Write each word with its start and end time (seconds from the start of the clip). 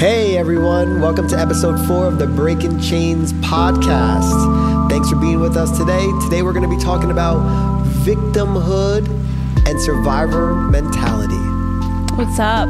Hey 0.00 0.38
everyone, 0.38 0.98
welcome 1.02 1.28
to 1.28 1.38
episode 1.38 1.76
four 1.86 2.06
of 2.06 2.18
the 2.18 2.26
Breaking 2.26 2.80
Chains 2.80 3.34
podcast. 3.34 4.88
Thanks 4.88 5.10
for 5.10 5.16
being 5.16 5.40
with 5.40 5.58
us 5.58 5.76
today. 5.76 6.06
Today 6.24 6.40
we're 6.40 6.54
going 6.54 6.66
to 6.66 6.74
be 6.74 6.82
talking 6.82 7.10
about 7.10 7.36
victimhood 8.02 9.06
and 9.68 9.78
survivor 9.78 10.54
mentality. 10.54 11.36
What's 12.16 12.38
up? 12.38 12.66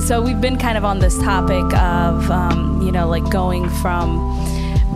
so 0.02 0.22
we've 0.22 0.40
been 0.40 0.56
kind 0.56 0.78
of 0.78 0.84
on 0.86 1.00
this 1.00 1.18
topic 1.18 1.74
of, 1.74 2.30
um, 2.30 2.80
you 2.80 2.90
know, 2.90 3.06
like 3.06 3.28
going 3.30 3.68
from 3.68 4.16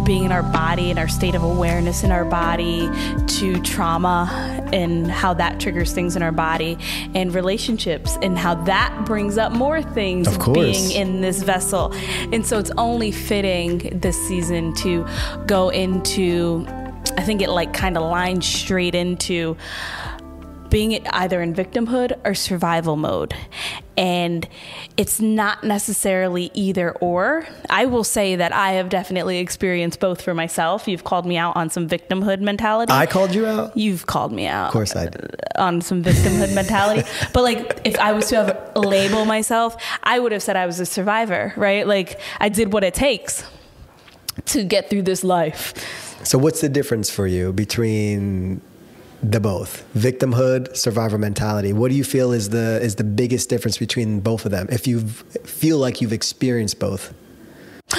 being 0.09 0.25
in 0.25 0.33
our 0.33 0.43
body 0.43 0.89
and 0.89 0.99
our 0.99 1.07
state 1.07 1.35
of 1.35 1.43
awareness 1.43 2.03
in 2.03 2.11
our 2.11 2.25
body 2.25 2.89
to 3.27 3.61
trauma 3.61 4.27
and 4.73 5.11
how 5.11 5.35
that 5.35 5.61
triggers 5.61 5.93
things 5.93 6.17
in 6.17 6.23
our 6.23 6.33
body 6.33 6.79
and 7.15 7.35
relationships 7.35 8.17
and 8.23 8.39
how 8.39 8.55
that 8.55 9.05
brings 9.05 9.37
up 9.37 9.53
more 9.53 9.83
things 9.83 10.27
Of 10.27 10.39
course. 10.39 10.57
being 10.57 10.91
in 10.93 11.21
this 11.21 11.43
vessel. 11.43 11.93
And 12.33 12.47
so 12.47 12.59
it's 12.59 12.71
only 12.79 13.13
fitting 13.13 14.01
this 14.01 14.17
season 14.27 14.73
to 14.77 15.07
go 15.47 15.69
into 15.69 16.67
I 17.19 17.23
think 17.23 17.43
it 17.43 17.51
like 17.51 17.75
kind 17.75 17.99
of 17.99 18.03
lines 18.03 18.47
straight 18.47 18.95
into 18.95 19.59
being 20.71 21.07
either 21.09 21.43
in 21.43 21.55
victimhood 21.55 22.19
or 22.25 22.35
survival 22.35 22.97
mode. 22.97 23.35
And 23.99 24.49
it's 24.97 25.21
not 25.21 25.65
necessarily 25.65 26.53
either 26.55 26.93
or. 26.93 27.47
I 27.69 27.87
will 27.87 28.05
say 28.05 28.37
that 28.37 28.53
I 28.53 28.73
have 28.73 28.89
definitely 28.89 29.39
experienced 29.39 29.99
both 29.99 30.23
for 30.23 30.35
myself. 30.35 30.87
You've 30.87 31.03
called 31.03 31.27
me 31.27 31.37
out 31.37 31.57
on 31.57 31.69
some 31.69 31.89
victimhood 31.89 32.41
mentality. 32.41 32.93
I 32.93 33.07
called 33.07 33.35
you 33.35 33.45
out? 33.45 33.77
You've 33.77 34.07
called 34.07 34.33
me 34.33 34.47
out. 34.47 34.69
Of 34.69 34.73
course 34.73 34.95
I 34.95 35.07
did. 35.07 35.35
Uh, 35.57 35.63
on 35.63 35.81
some 35.81 36.03
victimhood 36.03 36.55
mentality. 36.55 37.03
But 37.33 37.43
like, 37.43 37.81
if 37.85 37.99
I 37.99 38.13
was 38.13 38.29
to 38.29 38.37
have 38.37 38.73
a 38.77 38.81
label 38.81 39.25
myself, 39.25 39.77
I 40.03 40.19
would 40.19 40.33
have 40.33 40.43
said 40.43 40.57
I 40.57 40.67
was 40.67 40.81
a 40.81 40.87
survivor, 40.87 41.53
right? 41.57 41.87
Like, 41.87 42.21
I 42.39 42.49
did 42.49 42.73
what 42.73 42.85
it 42.85 42.95
takes 42.95 43.45
to 44.47 44.65
get 44.65 44.89
through 44.89 45.03
this 45.03 45.25
life. 45.25 45.75
So, 46.25 46.39
what's 46.39 46.61
the 46.61 46.69
difference 46.69 47.11
for 47.11 47.27
you 47.27 47.53
between 47.53 48.61
the 49.23 49.41
both 49.41 49.85
victimhood, 49.95 50.77
survivor 50.77 51.19
mentality? 51.19 51.73
What 51.73 51.91
do 51.91 51.97
you 51.97 52.05
feel 52.05 52.33
is 52.33 52.51
the 52.51 52.81
is 52.83 52.97
the 52.97 53.05
biggest 53.05 53.49
difference 53.49 53.79
between 53.79 54.21
both 54.21 54.45
of 54.45 54.51
them? 54.51 54.69
If 54.71 54.87
you 54.87 55.01
feel 55.01 55.79
like 55.79 56.01
you've 56.01 56.13
experienced 56.13 56.79
both. 56.79 57.15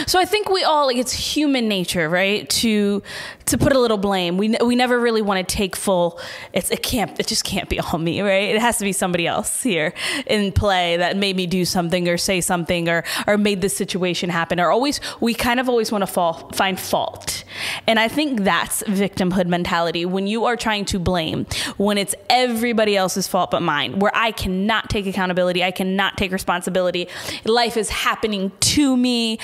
So 0.06 0.20
I 0.20 0.26
think 0.26 0.50
we 0.50 0.64
all 0.64 0.86
like 0.86 0.98
it's 0.98 1.12
human 1.12 1.68
nature, 1.68 2.08
right? 2.10 2.48
To 2.50 3.02
to 3.46 3.58
put 3.58 3.74
a 3.74 3.80
little 3.80 3.98
blame. 3.98 4.38
We 4.38 4.56
we 4.64 4.76
never 4.76 5.00
really 5.00 5.24
want 5.24 5.48
to 5.48 5.56
take 5.56 5.76
full. 5.76 6.20
It's 6.54 6.70
it 6.70 6.84
can't 6.84 7.20
it 7.20 7.26
just 7.26 7.44
can't 7.44 7.68
be 7.70 7.80
all 7.80 7.98
me, 7.98 8.22
right? 8.22 8.56
It 8.56 8.62
has 8.62 8.78
to 8.78 8.84
be 8.84 8.92
somebody 8.92 9.26
else 9.26 9.64
here 9.64 9.94
in 10.28 10.52
play 10.52 10.98
that 10.98 11.18
made 11.18 11.36
me 11.36 11.48
do 11.48 11.66
something 11.66 12.08
or 12.08 12.18
say 12.18 12.40
something 12.40 12.88
or 12.88 13.04
or 13.26 13.38
made 13.38 13.62
this 13.62 13.76
situation 13.76 14.30
happen. 14.30 14.60
Or 14.60 14.70
always 14.70 15.02
we 15.22 15.34
kind 15.34 15.60
of 15.60 15.68
always 15.68 15.92
want 15.92 16.04
to 16.04 16.08
fall 16.08 16.50
find 16.54 16.80
fault, 16.80 17.39
and 17.88 18.00
I 18.00 18.08
think 18.08 18.42
that's 18.42 18.84
victimhood 18.84 19.48
mentality 19.48 20.06
when 20.06 20.28
you 20.28 20.46
are 20.46 20.56
trying 20.56 20.86
to 20.86 21.00
blame 21.00 21.46
when 21.78 21.98
it's 21.98 22.16
everybody 22.30 22.96
else's 22.96 23.28
fault 23.28 23.52
but 23.52 23.62
mine, 23.62 24.00
where 24.00 24.12
I 24.16 24.32
cannot 24.32 24.90
take 24.90 25.06
accountability, 25.06 25.64
I 25.64 25.72
cannot 25.72 26.18
take 26.18 26.32
responsibility. 26.32 27.08
Life 27.46 27.78
is 27.78 27.90
happening 27.90 28.52
to 28.60 28.96
me. 28.96 29.40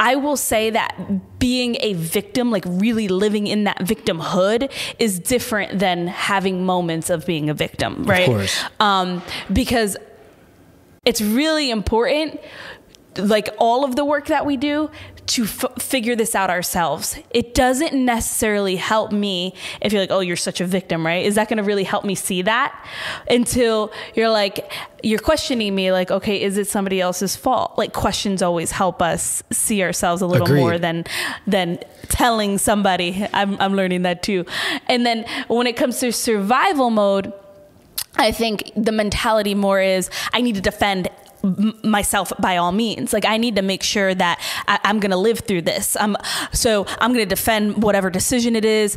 I 0.00 0.16
will 0.16 0.36
say 0.36 0.70
that 0.70 1.38
being 1.38 1.76
a 1.80 1.94
victim, 1.94 2.50
like 2.50 2.64
really 2.66 3.08
living 3.08 3.46
in 3.46 3.64
that 3.64 3.78
victimhood, 3.78 4.72
is 4.98 5.18
different 5.18 5.78
than 5.78 6.06
having 6.06 6.64
moments 6.64 7.10
of 7.10 7.26
being 7.26 7.50
a 7.50 7.54
victim, 7.54 8.04
right? 8.04 8.26
course. 8.26 8.64
Um, 8.80 9.22
because 9.52 9.96
it's 11.04 11.20
really 11.20 11.70
important, 11.70 12.40
like 13.16 13.48
all 13.58 13.84
of 13.84 13.96
the 13.96 14.04
work 14.04 14.26
that 14.26 14.46
we 14.46 14.56
do, 14.56 14.90
to 15.28 15.44
f- 15.44 15.64
figure 15.78 16.16
this 16.16 16.34
out 16.34 16.48
ourselves. 16.48 17.18
It 17.30 17.54
doesn't 17.54 17.92
necessarily 17.94 18.76
help 18.76 19.12
me 19.12 19.54
if 19.82 19.92
you're 19.92 20.00
like, 20.00 20.10
oh, 20.10 20.20
you're 20.20 20.36
such 20.36 20.60
a 20.60 20.64
victim, 20.66 21.04
right? 21.04 21.24
Is 21.24 21.34
that 21.34 21.48
going 21.48 21.58
to 21.58 21.62
really 21.62 21.84
help 21.84 22.04
me 22.04 22.14
see 22.14 22.42
that? 22.42 22.74
Until 23.30 23.92
you're 24.14 24.30
like, 24.30 24.72
you're 25.02 25.18
questioning 25.18 25.74
me, 25.74 25.92
like, 25.92 26.10
okay, 26.10 26.40
is 26.40 26.56
it 26.56 26.66
somebody 26.66 27.00
else's 27.00 27.36
fault? 27.36 27.76
Like, 27.76 27.92
questions 27.92 28.42
always 28.42 28.70
help 28.70 29.02
us 29.02 29.42
see 29.50 29.82
ourselves 29.82 30.22
a 30.22 30.26
little 30.26 30.46
Agreed. 30.46 30.60
more 30.60 30.78
than 30.78 31.04
than 31.46 31.78
telling 32.08 32.56
somebody. 32.58 33.26
I'm 33.34 33.60
I'm 33.60 33.74
learning 33.74 34.02
that 34.02 34.22
too. 34.22 34.46
And 34.88 35.04
then 35.04 35.26
when 35.48 35.66
it 35.66 35.76
comes 35.76 36.00
to 36.00 36.12
survival 36.12 36.90
mode. 36.90 37.32
I 38.20 38.32
think 38.32 38.72
the 38.74 38.90
mentality 38.90 39.54
more 39.54 39.80
is 39.80 40.10
I 40.32 40.40
need 40.40 40.56
to 40.56 40.60
defend 40.60 41.08
myself 41.82 42.32
by 42.38 42.56
all 42.56 42.72
means. 42.72 43.12
Like 43.12 43.24
I 43.24 43.36
need 43.36 43.56
to 43.56 43.62
make 43.62 43.82
sure 43.82 44.14
that 44.14 44.40
I, 44.66 44.78
I'm 44.84 45.00
going 45.00 45.10
to 45.10 45.16
live 45.16 45.40
through 45.40 45.62
this. 45.62 45.96
Um, 45.96 46.16
so 46.52 46.86
I'm 47.00 47.12
going 47.12 47.24
to 47.24 47.34
defend 47.34 47.82
whatever 47.82 48.10
decision 48.10 48.56
it 48.56 48.64
is. 48.64 48.96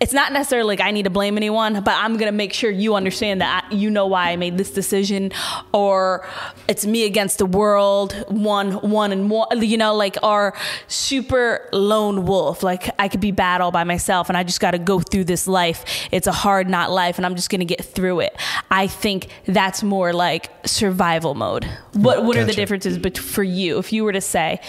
It's 0.00 0.14
not 0.14 0.32
necessarily 0.32 0.66
like 0.66 0.80
I 0.80 0.92
need 0.92 1.02
to 1.02 1.10
blame 1.10 1.36
anyone, 1.36 1.74
but 1.82 1.94
I'm 1.94 2.14
going 2.14 2.26
to 2.32 2.36
make 2.36 2.54
sure 2.54 2.70
you 2.70 2.94
understand 2.94 3.42
that 3.42 3.66
I, 3.70 3.74
you 3.74 3.90
know 3.90 4.06
why 4.06 4.30
I 4.30 4.36
made 4.36 4.56
this 4.56 4.70
decision, 4.70 5.30
or 5.74 6.26
it's 6.68 6.86
me 6.86 7.04
against 7.04 7.36
the 7.36 7.44
world, 7.44 8.14
one, 8.28 8.72
one, 8.72 9.12
and 9.12 9.30
one. 9.30 9.62
You 9.62 9.76
know, 9.76 9.94
like 9.94 10.16
our 10.22 10.54
super 10.88 11.68
lone 11.74 12.24
wolf. 12.24 12.62
Like 12.62 12.88
I 12.98 13.08
could 13.08 13.20
be 13.20 13.30
bad 13.30 13.60
all 13.60 13.70
by 13.72 13.84
myself, 13.84 14.30
and 14.30 14.38
I 14.38 14.42
just 14.42 14.58
got 14.58 14.70
to 14.70 14.78
go 14.78 15.00
through 15.00 15.24
this 15.24 15.46
life. 15.46 15.84
It's 16.10 16.26
a 16.26 16.32
hard 16.32 16.66
not 16.66 16.90
life, 16.90 17.18
and 17.18 17.26
I'm 17.26 17.34
just 17.34 17.50
going 17.50 17.60
to 17.60 17.66
get 17.66 17.84
through 17.84 18.20
it. 18.20 18.34
I 18.70 18.86
think 18.86 19.28
that's 19.44 19.82
more 19.82 20.14
like 20.14 20.50
survival 20.64 21.34
mode. 21.34 21.66
What 21.92 22.24
What 22.24 22.38
are 22.38 22.44
the 22.44 22.54
differences 22.54 22.96
bet- 22.96 23.18
for 23.18 23.42
you 23.42 23.76
if 23.76 23.92
you 23.92 24.04
were 24.04 24.12
to 24.12 24.22
say? 24.22 24.60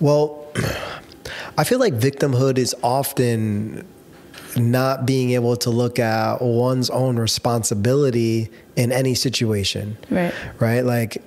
Well, 0.00 0.44
I 1.56 1.62
feel 1.62 1.78
like 1.78 1.94
victimhood 1.94 2.58
is 2.58 2.74
often 2.82 3.86
not 4.56 5.06
being 5.06 5.30
able 5.30 5.56
to 5.56 5.70
look 5.70 5.98
at 5.98 6.40
one's 6.40 6.90
own 6.90 7.18
responsibility 7.18 8.50
in 8.76 8.92
any 8.92 9.14
situation. 9.14 9.96
Right. 10.10 10.34
Right? 10.58 10.84
Like, 10.84 11.22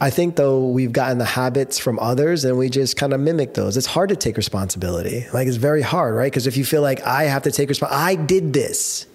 I 0.00 0.10
think 0.10 0.36
though 0.36 0.66
we've 0.66 0.92
gotten 0.92 1.18
the 1.18 1.24
habits 1.24 1.78
from 1.78 1.98
others 2.00 2.44
and 2.44 2.58
we 2.58 2.68
just 2.68 2.96
kind 2.96 3.12
of 3.12 3.20
mimic 3.20 3.54
those. 3.54 3.76
It's 3.76 3.86
hard 3.86 4.08
to 4.08 4.16
take 4.16 4.36
responsibility. 4.36 5.26
Like, 5.32 5.46
it's 5.46 5.56
very 5.56 5.82
hard, 5.82 6.14
right? 6.14 6.30
Because 6.30 6.46
if 6.46 6.56
you 6.56 6.64
feel 6.64 6.82
like 6.82 7.00
I 7.06 7.24
have 7.24 7.42
to 7.42 7.52
take 7.52 7.68
responsibility, 7.68 8.20
I 8.20 8.24
did 8.24 8.52
this. 8.52 9.06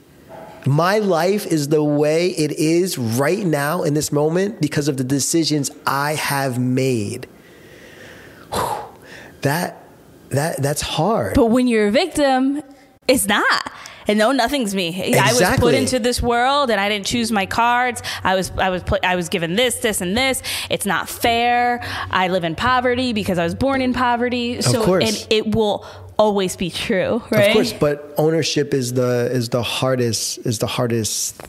My 0.66 1.00
life 1.00 1.46
is 1.46 1.70
the 1.70 1.84
way 1.84 2.30
it 2.30 2.52
is 2.52 2.98
right 2.98 3.46
now 3.46 3.84
in 3.84 3.94
this 3.94 4.12
moment 4.12 4.60
because 4.60 4.88
of 4.88 4.98
the 4.98 5.04
decisions 5.04 5.72
I 5.86 6.16
have 6.16 6.60
made. 6.60 7.28
Whew. 8.54 8.78
That 9.42 9.84
that 10.30 10.62
that's 10.62 10.82
hard. 10.82 11.36
But 11.36 11.48
when 11.48 11.68
you're 11.68 11.88
a 11.88 11.92
victim, 11.92 12.62
it's 13.08 13.28
not. 13.28 13.72
And 14.08 14.18
no, 14.18 14.32
nothing's 14.32 14.74
me. 14.74 15.16
I 15.16 15.34
was 15.34 15.60
put 15.60 15.74
into 15.74 16.00
this 16.00 16.22
world, 16.22 16.72
and 16.72 16.80
I 16.80 16.88
didn't 16.88 17.06
choose 17.06 17.32
my 17.32 17.46
cards. 17.46 18.02
I 18.24 18.36
was, 18.36 18.52
I 18.52 18.70
was, 18.70 18.82
put, 18.84 19.04
I 19.04 19.18
was 19.18 19.28
given 19.28 19.56
this, 19.56 19.76
this, 19.80 20.00
and 20.00 20.16
this. 20.16 20.42
It's 20.70 20.86
not 20.86 21.10
fair. 21.10 21.82
I 22.10 22.30
live 22.30 22.46
in 22.46 22.56
poverty 22.56 23.12
because 23.12 23.38
I 23.38 23.44
was 23.44 23.54
born 23.54 23.82
in 23.82 23.94
poverty. 23.94 24.62
So, 24.62 24.84
course. 24.86 25.04
and 25.04 25.28
it 25.30 25.54
will 25.54 25.86
always 26.18 26.56
be 26.56 26.72
true, 26.72 27.22
right? 27.30 27.50
Of 27.50 27.54
course, 27.54 27.74
but 27.74 28.14
ownership 28.18 28.74
is 28.74 28.94
the 28.94 29.30
is 29.32 29.50
the 29.50 29.64
hardest 29.64 30.40
is 30.40 30.60
the 30.60 30.68
hardest 30.68 31.42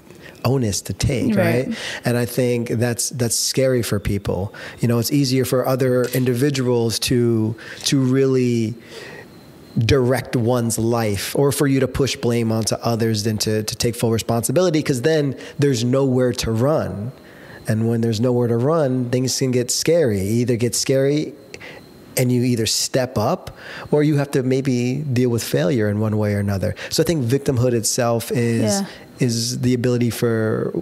onus 0.45 0.81
to 0.83 0.93
take, 0.93 1.35
right. 1.35 1.67
Right. 1.67 1.79
And 2.05 2.17
I 2.17 2.27
think 2.27 2.69
that's 2.71 3.11
that's 3.11 3.37
scary 3.37 3.83
for 3.83 4.01
people. 4.01 4.55
You 4.81 4.89
know, 4.89 4.99
it's 4.99 5.13
easier 5.13 5.45
for 5.45 5.67
other 5.67 6.05
individuals 6.07 6.99
to 7.01 7.57
to 7.85 8.01
really 8.01 8.75
direct 9.78 10.34
one's 10.37 10.78
life 10.78 11.34
or 11.37 11.53
for 11.53 11.66
you 11.66 11.81
to 11.81 11.89
push 11.89 12.16
blame 12.16 12.50
onto 12.50 12.75
others 12.77 13.22
than 13.25 13.39
to, 13.39 13.62
to 13.62 13.77
take 13.77 13.94
full 13.94 14.11
responsibility 14.11 14.81
because 14.81 15.03
then 15.03 15.37
there's 15.59 15.84
nowhere 15.84 16.33
to 16.33 16.50
run. 16.50 17.12
And 17.69 17.88
when 17.88 18.00
there's 18.00 18.20
nowhere 18.20 18.49
to 18.49 18.56
run, 18.56 19.11
things 19.11 19.38
can 19.38 19.50
get 19.50 19.70
scary. 19.70 20.20
It 20.20 20.25
either 20.43 20.56
get 20.56 20.75
scary 20.75 21.35
and 22.17 22.32
you 22.32 22.43
either 22.43 22.67
step 22.67 23.17
up 23.17 23.56
or 23.93 24.03
you 24.03 24.17
have 24.17 24.31
to 24.32 24.43
maybe 24.43 24.97
deal 24.97 25.31
with 25.31 25.44
failure 25.44 25.88
in 25.88 26.00
one 26.00 26.17
way 26.17 26.35
or 26.35 26.41
another. 26.41 26.75
So 26.91 27.03
I 27.03 27.06
think 27.06 27.25
victimhood 27.25 27.75
itself 27.75 28.32
is 28.32 28.62
Yeah. 28.81 28.87
is 29.20 29.61
the 29.61 29.75
ability 29.75 30.11
for 30.11 30.73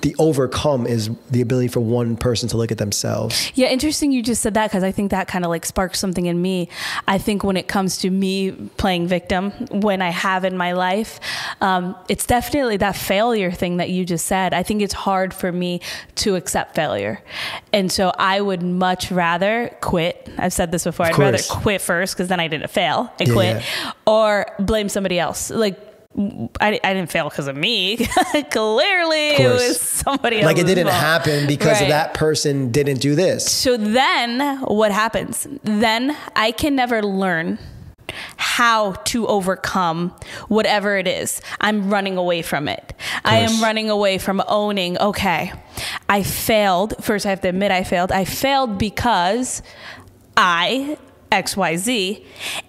the 0.00 0.14
overcome 0.18 0.86
is 0.86 1.10
the 1.30 1.40
ability 1.40 1.68
for 1.68 1.80
one 1.80 2.16
person 2.16 2.48
to 2.50 2.56
look 2.56 2.70
at 2.70 2.78
themselves. 2.78 3.50
Yeah, 3.54 3.68
interesting 3.68 4.12
you 4.12 4.22
just 4.22 4.42
said 4.42 4.54
that 4.54 4.68
because 4.70 4.84
I 4.84 4.92
think 4.92 5.10
that 5.10 5.26
kind 5.28 5.44
of 5.44 5.48
like 5.48 5.66
sparks 5.66 5.98
something 5.98 6.26
in 6.26 6.40
me. 6.40 6.68
I 7.06 7.18
think 7.18 7.42
when 7.42 7.56
it 7.56 7.66
comes 7.68 7.98
to 7.98 8.10
me 8.10 8.52
playing 8.76 9.08
victim, 9.08 9.50
when 9.70 10.00
I 10.02 10.10
have 10.10 10.44
in 10.44 10.56
my 10.56 10.72
life, 10.72 11.18
um, 11.60 11.96
it's 12.08 12.26
definitely 12.26 12.76
that 12.78 12.94
failure 12.96 13.50
thing 13.50 13.78
that 13.78 13.90
you 13.90 14.04
just 14.04 14.26
said. 14.26 14.54
I 14.54 14.62
think 14.62 14.82
it's 14.82 14.94
hard 14.94 15.34
for 15.34 15.50
me 15.50 15.80
to 16.16 16.36
accept 16.36 16.74
failure. 16.76 17.20
And 17.72 17.90
so 17.90 18.12
I 18.18 18.40
would 18.40 18.62
much 18.62 19.10
rather 19.10 19.74
quit. 19.80 20.28
I've 20.38 20.52
said 20.52 20.70
this 20.70 20.84
before. 20.84 21.06
I'd 21.06 21.18
rather 21.18 21.38
course. 21.38 21.50
quit 21.50 21.80
first 21.80 22.14
because 22.14 22.28
then 22.28 22.40
I 22.40 22.48
didn't 22.48 22.70
fail. 22.70 23.12
I 23.20 23.24
Yeah, 23.24 23.32
quit. 23.32 23.62
yeah. 23.62 23.92
Or 24.06 24.46
blame 24.60 24.88
somebody 24.88 25.18
else. 25.18 25.50
Like, 25.50 25.76
I, 26.60 26.80
I 26.82 26.94
didn't 26.94 27.10
fail 27.10 27.28
because 27.30 27.46
of 27.46 27.56
me. 27.56 27.96
Clearly, 28.50 29.28
it 29.30 29.48
was 29.52 29.80
somebody 29.80 30.36
else. 30.38 30.46
like 30.46 30.58
it 30.58 30.66
didn't 30.66 30.88
happen 30.88 31.46
because 31.46 31.80
Right. 31.80 31.90
that 31.90 32.14
person 32.14 32.70
didn't 32.72 33.00
do 33.00 33.14
this. 33.14 33.50
So 33.50 33.76
then 33.76 34.60
what 34.62 34.90
happens? 34.92 35.46
Then 35.62 36.16
I 36.34 36.50
can 36.52 36.74
never 36.74 37.02
learn 37.02 37.58
how 38.36 38.92
to 39.04 39.26
overcome 39.26 40.14
whatever 40.48 40.96
it 40.96 41.06
is. 41.06 41.40
I'm 41.60 41.90
running 41.90 42.16
away 42.16 42.40
from 42.42 42.66
it. 42.66 42.94
I 43.24 43.38
am 43.40 43.62
running 43.62 43.90
away 43.90 44.16
from 44.18 44.42
owning, 44.48 44.98
okay, 44.98 45.52
I 46.08 46.22
failed. 46.22 46.94
First, 47.04 47.26
I 47.26 47.30
have 47.30 47.42
to 47.42 47.48
admit 47.48 47.70
I 47.70 47.84
failed. 47.84 48.10
I 48.10 48.24
failed 48.24 48.78
because 48.78 49.62
I. 50.36 50.96
XYZ. 51.30 52.24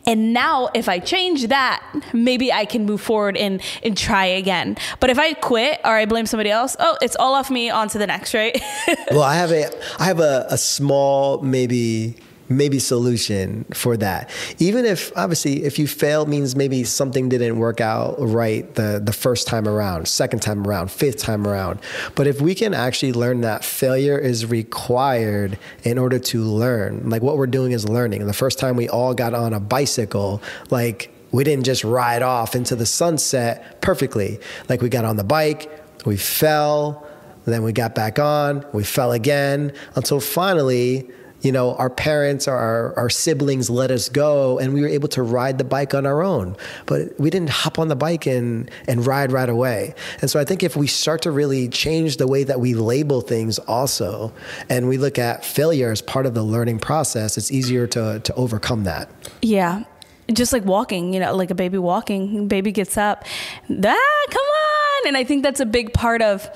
And 0.06 0.34
now 0.34 0.70
if 0.74 0.90
I 0.90 1.00
change 1.00 1.48
that, 1.48 1.84
maybe 2.14 2.52
I 2.52 2.66
can 2.66 2.86
move 2.86 3.02
forward 3.02 3.38
and, 3.38 3.62
and 3.84 3.98
try 3.98 4.26
again. 4.26 4.78
But 5.00 5.10
if 5.10 5.20
I 5.20 5.34
quit 5.34 5.80
or 5.84 5.92
I 5.92 6.06
blame 6.06 6.26
somebody 6.26 6.50
else, 6.50 6.76
oh, 6.80 6.98
it's 7.02 7.16
all 7.16 7.36
off 7.36 7.50
me, 7.50 7.70
on 7.70 7.90
to 7.90 7.98
the 7.98 8.08
next, 8.08 8.34
right? 8.34 8.60
well, 9.12 9.24
I 9.24 9.36
have 9.36 9.52
a 9.52 9.70
I 10.00 10.06
have 10.06 10.20
a, 10.20 10.46
a 10.50 10.58
small 10.58 11.42
maybe 11.42 12.16
maybe 12.50 12.80
solution 12.80 13.64
for 13.74 13.96
that. 13.98 14.30
Even 14.58 14.86
if 14.86 15.16
obviously 15.16 15.64
if 15.64 15.78
you 15.80 15.88
fail 15.88 16.26
means 16.26 16.56
maybe 16.56 16.84
something 16.84 17.30
didn't 17.30 17.58
work 17.60 17.80
out 17.80 18.16
right 18.20 18.74
the 18.76 19.00
the 19.04 19.14
first 19.14 19.48
time 19.48 19.68
around, 19.68 20.08
second 20.08 20.42
time 20.42 20.66
around, 20.66 20.92
fifth 20.92 21.18
time 21.18 21.48
around. 21.48 21.80
But 22.16 22.28
if 22.28 22.42
we 22.42 22.56
can 22.56 22.74
actually 22.74 23.14
learn 23.14 23.42
that 23.42 23.64
failure 23.64 24.18
is 24.18 24.46
required 24.46 25.58
in 25.84 25.98
order 25.98 26.20
to 26.20 26.42
learn, 26.42 27.10
like 27.10 27.22
what 27.22 27.38
we're 27.38 27.48
doing 27.48 27.72
is 27.72 27.88
learning. 27.88 28.26
The 28.26 28.34
first 28.34 28.60
time 28.60 28.76
we 28.76 28.90
all 28.90 29.14
got 29.14 29.34
on 29.34 29.54
a 29.54 29.60
bicycle, 29.60 30.42
like 30.70 31.14
we 31.32 31.44
didn't 31.44 31.66
just 31.66 31.84
ride 31.84 32.24
off 32.24 32.56
into 32.56 32.76
the 32.76 32.86
sunset 32.86 33.82
perfectly. 33.82 34.40
Like 34.68 34.82
we 34.82 34.90
got 34.90 35.06
on 35.06 35.16
the 35.16 35.24
bike, 35.24 35.70
we 36.06 36.18
fell, 36.18 37.08
then 37.46 37.64
we 37.64 37.72
got 37.72 37.96
back 37.96 38.20
on, 38.20 38.66
we 38.74 38.84
fell 38.84 39.12
again 39.12 39.74
until 39.96 40.20
finally, 40.20 41.10
you 41.42 41.52
know, 41.52 41.76
our 41.76 41.90
parents 41.90 42.48
or 42.48 42.56
our, 42.56 42.94
our 42.98 43.10
siblings 43.10 43.70
let 43.70 43.92
us 43.92 44.10
go 44.10 44.60
and 44.60 44.74
we 44.74 44.82
were 44.82 44.88
able 44.88 45.08
to 45.10 45.24
ride 45.24 45.58
the 45.58 45.64
bike 45.64 45.94
on 45.94 46.06
our 46.06 46.22
own. 46.22 46.56
But 46.86 47.18
we 47.20 47.30
didn't 47.30 47.50
hop 47.50 47.80
on 47.80 47.88
the 47.88 47.96
bike 47.96 48.26
and, 48.26 48.70
and 48.88 49.06
ride 49.06 49.32
right 49.32 49.50
away. 49.50 49.96
And 50.22 50.30
so 50.30 50.40
I 50.40 50.46
think 50.46 50.64
if 50.64 50.76
we 50.76 50.88
start 50.88 51.22
to 51.24 51.32
really 51.32 51.70
change 51.70 52.18
the 52.18 52.28
way 52.28 52.44
that 52.44 52.60
we 52.60 52.74
label 52.74 53.22
things 53.22 53.60
also, 53.60 54.34
and 54.70 54.88
we 54.88 54.98
look 54.98 55.18
at 55.18 55.46
failure 55.46 55.92
as 55.92 56.02
part 56.02 56.26
of 56.26 56.34
the 56.34 56.44
learning 56.44 56.80
process, 56.80 57.38
it's 57.38 57.52
easier 57.52 57.88
to, 57.88 58.20
to 58.20 58.34
overcome 58.36 58.84
that. 58.84 59.10
Yeah. 59.42 59.84
Just 60.32 60.54
like 60.54 60.66
walking, 60.66 61.14
you 61.14 61.20
know, 61.20 61.36
like 61.36 61.50
a 61.52 61.56
baby 61.56 61.78
walking, 61.78 62.48
baby 62.48 62.72
gets 62.72 62.98
up, 62.98 63.24
ah, 63.70 63.74
come 63.74 63.80
on. 63.82 65.08
And 65.08 65.18
I 65.18 65.24
think 65.24 65.42
that's 65.42 65.60
a 65.60 65.66
big 65.66 65.94
part 65.94 66.22
of 66.22 66.48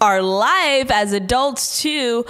our 0.00 0.22
life 0.22 0.90
as 0.90 1.12
adults 1.12 1.80
too. 1.82 2.24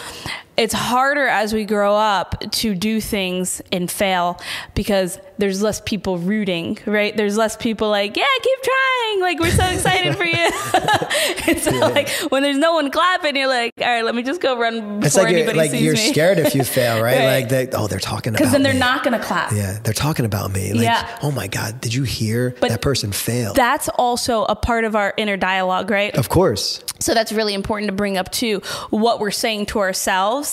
It's 0.57 0.75
harder 0.75 1.27
as 1.27 1.53
we 1.53 1.65
grow 1.65 1.95
up 1.97 2.37
to 2.53 2.75
do 2.75 3.01
things 3.01 3.61
and 3.73 3.91
fail 3.91 4.41
because 4.75 5.19
there's 5.39 5.61
less 5.63 5.81
people 5.81 6.17
rooting, 6.19 6.79
right? 6.87 7.17
There's 7.17 7.37
less 7.37 7.57
people 7.57 7.89
like, 7.91 8.17
yeah, 8.17 8.25
keep 8.41 8.59
trying. 8.63 9.21
Like, 9.21 9.41
we're 9.41 9.51
so 9.51 9.65
excited 9.67 10.17
for 10.17 10.25
you. 10.25 10.35
and 11.49 11.59
so, 11.59 11.71
like, 11.73 12.09
when 12.31 12.43
there's 12.45 12.57
no 12.57 12.75
one 12.75 12.93
clapping, 12.93 13.35
you're 13.37 13.49
like, 13.49 13.73
all 13.81 13.87
right, 13.87 14.05
let 14.05 14.15
me 14.15 14.23
just 14.23 14.41
go 14.41 14.57
run 14.57 15.01
before 15.01 15.07
It's 15.07 15.17
like 15.17 15.31
you're, 15.31 15.39
anybody 15.41 15.59
like 15.59 15.71
sees 15.73 15.83
you're 15.83 15.95
me. 15.95 16.13
scared 16.13 16.39
if 16.39 16.55
you 16.55 16.63
fail, 16.79 17.03
right? 17.03 17.19
Right. 17.19 17.25
Like, 17.41 17.49
they, 17.49 17.69
oh, 17.73 17.89
they're 17.89 17.99
talking 17.99 18.31
about 18.33 18.39
Because 18.39 18.53
then 18.53 18.63
they're 18.63 18.75
me. 18.75 18.79
not 18.79 19.03
going 19.03 19.19
to 19.19 19.25
clap. 19.25 19.51
Yeah, 19.51 19.79
they're 19.83 19.93
talking 19.93 20.25
about 20.25 20.53
me. 20.53 20.73
Like, 20.73 20.83
Yeah. 20.85 21.19
oh 21.23 21.33
my 21.33 21.49
God, 21.49 21.81
did 21.81 21.93
you 21.95 22.05
hear 22.05 22.55
But 22.61 22.69
that 22.71 22.81
person 22.83 23.11
failed? 23.11 23.57
That's 23.57 23.89
also 23.89 24.45
a 24.45 24.55
part 24.55 24.85
of 24.85 24.95
our 24.95 25.13
inner 25.17 25.37
dialogue, 25.37 25.91
right? 25.91 26.15
of 26.15 26.29
course. 26.29 26.81
So 27.01 27.13
that's 27.13 27.33
really 27.33 27.55
important 27.55 27.89
to 27.89 27.95
bring 27.95 28.17
up 28.17 28.31
too. 28.31 28.59
What 28.91 29.19
we're 29.19 29.33
saying 29.33 29.67
to 29.67 29.81
ourselves 29.81 30.44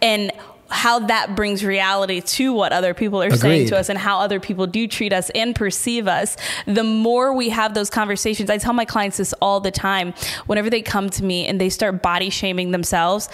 and 0.00 0.32
how 0.70 0.98
that 0.98 1.36
brings 1.36 1.64
reality 1.64 2.20
to 2.20 2.52
what 2.52 2.72
other 2.72 2.94
people 2.94 3.22
are 3.22 3.30
saying 3.36 3.68
to 3.68 3.76
us 3.78 3.88
and 3.88 3.98
how 3.98 4.18
other 4.18 4.40
people 4.40 4.66
do 4.66 4.88
treat 4.88 5.12
us 5.12 5.30
and 5.30 5.54
perceive 5.54 6.08
us. 6.08 6.36
The 6.66 6.82
more 6.82 7.32
we 7.32 7.50
have 7.50 7.74
those 7.74 7.90
conversations, 7.90 8.50
I 8.50 8.58
tell 8.58 8.72
my 8.72 8.84
clients 8.84 9.18
this 9.18 9.32
all 9.34 9.60
the 9.60 9.70
time. 9.70 10.14
Whenever 10.46 10.70
they 10.70 10.82
come 10.82 11.10
to 11.10 11.24
me 11.24 11.46
and 11.46 11.60
they 11.60 11.68
start 11.68 12.02
body 12.02 12.30
shaming 12.30 12.72
themselves, 12.72 13.28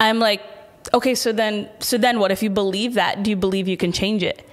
I'm 0.00 0.18
like, 0.18 0.40
okay, 0.94 1.14
so 1.14 1.32
then, 1.32 1.68
so 1.80 1.98
then 1.98 2.18
what? 2.18 2.30
If 2.30 2.42
you 2.42 2.50
believe 2.50 2.94
that, 2.94 3.22
do 3.22 3.30
you 3.30 3.36
believe 3.36 3.68
you 3.68 3.76
can 3.76 3.92
change 3.92 4.22
it? 4.22 4.48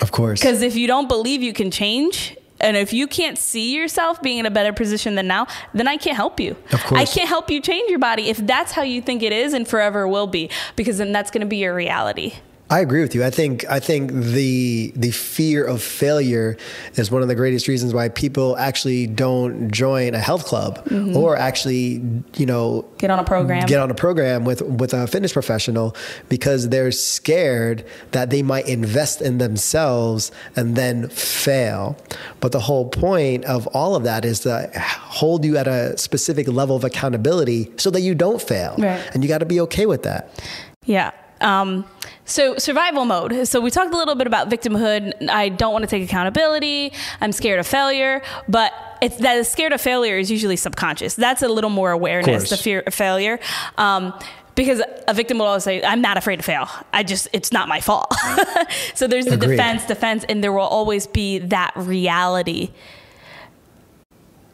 Of 0.00 0.12
course. 0.12 0.40
Because 0.40 0.60
if 0.60 0.76
you 0.76 0.86
don't 0.86 1.08
believe 1.08 1.42
you 1.42 1.52
can 1.52 1.70
change, 1.70 2.36
and 2.64 2.76
if 2.78 2.92
you 2.92 3.06
can't 3.06 3.36
see 3.36 3.74
yourself 3.74 4.22
being 4.22 4.38
in 4.38 4.46
a 4.46 4.50
better 4.50 4.72
position 4.72 5.14
than 5.14 5.26
now, 5.26 5.46
then 5.74 5.86
I 5.86 5.98
can't 5.98 6.16
help 6.16 6.40
you. 6.40 6.56
Of 6.72 6.82
course. 6.84 7.00
I 7.00 7.04
can't 7.04 7.28
help 7.28 7.50
you 7.50 7.60
change 7.60 7.90
your 7.90 7.98
body 7.98 8.30
if 8.30 8.38
that's 8.38 8.72
how 8.72 8.82
you 8.82 9.02
think 9.02 9.22
it 9.22 9.32
is 9.32 9.52
and 9.52 9.68
forever 9.68 10.08
will 10.08 10.26
be, 10.26 10.50
because 10.74 10.98
then 10.98 11.12
that's 11.12 11.30
going 11.30 11.42
to 11.42 11.46
be 11.46 11.58
your 11.58 11.74
reality. 11.74 12.34
I 12.74 12.80
agree 12.80 13.02
with 13.02 13.14
you. 13.14 13.22
I 13.22 13.30
think 13.30 13.64
I 13.70 13.78
think 13.78 14.10
the 14.10 14.92
the 14.96 15.12
fear 15.12 15.64
of 15.64 15.80
failure 15.80 16.56
is 16.96 17.08
one 17.08 17.22
of 17.22 17.28
the 17.28 17.36
greatest 17.36 17.68
reasons 17.68 17.94
why 17.94 18.08
people 18.08 18.56
actually 18.56 19.06
don't 19.06 19.70
join 19.70 20.14
a 20.14 20.18
health 20.18 20.44
club 20.44 20.84
mm-hmm. 20.86 21.16
or 21.16 21.36
actually, 21.36 22.02
you 22.34 22.46
know, 22.46 22.84
Get 22.98 23.12
on 23.12 23.20
a 23.20 23.24
program. 23.24 23.64
get 23.66 23.78
on 23.78 23.92
a 23.92 23.94
program 23.94 24.44
with 24.44 24.60
with 24.62 24.92
a 24.92 25.06
fitness 25.06 25.32
professional 25.32 25.94
because 26.28 26.68
they're 26.70 26.90
scared 26.90 27.86
that 28.10 28.30
they 28.30 28.42
might 28.42 28.66
invest 28.66 29.22
in 29.22 29.38
themselves 29.38 30.32
and 30.56 30.74
then 30.74 31.08
fail. 31.10 31.96
But 32.40 32.50
the 32.50 32.60
whole 32.60 32.88
point 32.88 33.44
of 33.44 33.68
all 33.68 33.94
of 33.94 34.02
that 34.02 34.24
is 34.24 34.40
to 34.40 34.68
hold 34.74 35.44
you 35.44 35.56
at 35.58 35.68
a 35.68 35.96
specific 35.96 36.48
level 36.48 36.74
of 36.74 36.82
accountability 36.82 37.70
so 37.76 37.92
that 37.92 38.00
you 38.00 38.16
don't 38.16 38.42
fail. 38.42 38.74
Right. 38.78 39.00
And 39.14 39.22
you 39.22 39.28
got 39.28 39.38
to 39.38 39.46
be 39.46 39.60
okay 39.60 39.86
with 39.86 40.02
that. 40.02 40.42
Yeah. 40.86 41.12
Um, 41.44 41.84
so 42.24 42.56
survival 42.56 43.04
mode. 43.04 43.46
So 43.46 43.60
we 43.60 43.70
talked 43.70 43.92
a 43.92 43.96
little 43.96 44.14
bit 44.14 44.26
about 44.26 44.48
victimhood. 44.48 45.28
I 45.28 45.50
don't 45.50 45.72
want 45.72 45.82
to 45.82 45.86
take 45.86 46.02
accountability. 46.02 46.92
I'm 47.20 47.32
scared 47.32 47.60
of 47.60 47.66
failure, 47.66 48.22
but 48.48 48.72
it's 49.02 49.18
that 49.18 49.46
scared 49.46 49.72
of 49.72 49.80
failure 49.80 50.16
is 50.16 50.30
usually 50.30 50.56
subconscious. 50.56 51.14
That's 51.14 51.42
a 51.42 51.48
little 51.48 51.70
more 51.70 51.90
awareness, 51.90 52.48
the 52.48 52.56
fear 52.56 52.80
of 52.80 52.94
failure. 52.94 53.38
Um, 53.76 54.18
because 54.54 54.80
a 55.08 55.12
victim 55.14 55.38
will 55.38 55.46
always 55.46 55.64
say, 55.64 55.82
I'm 55.82 56.00
not 56.00 56.16
afraid 56.16 56.36
to 56.36 56.42
fail. 56.42 56.68
I 56.92 57.02
just, 57.02 57.28
it's 57.32 57.52
not 57.52 57.68
my 57.68 57.80
fault. 57.80 58.14
so 58.94 59.06
there's 59.06 59.26
the 59.26 59.34
Agreed. 59.34 59.56
defense, 59.56 59.84
defense, 59.84 60.24
and 60.28 60.44
there 60.44 60.52
will 60.52 60.60
always 60.60 61.06
be 61.08 61.40
that 61.40 61.72
reality. 61.74 62.70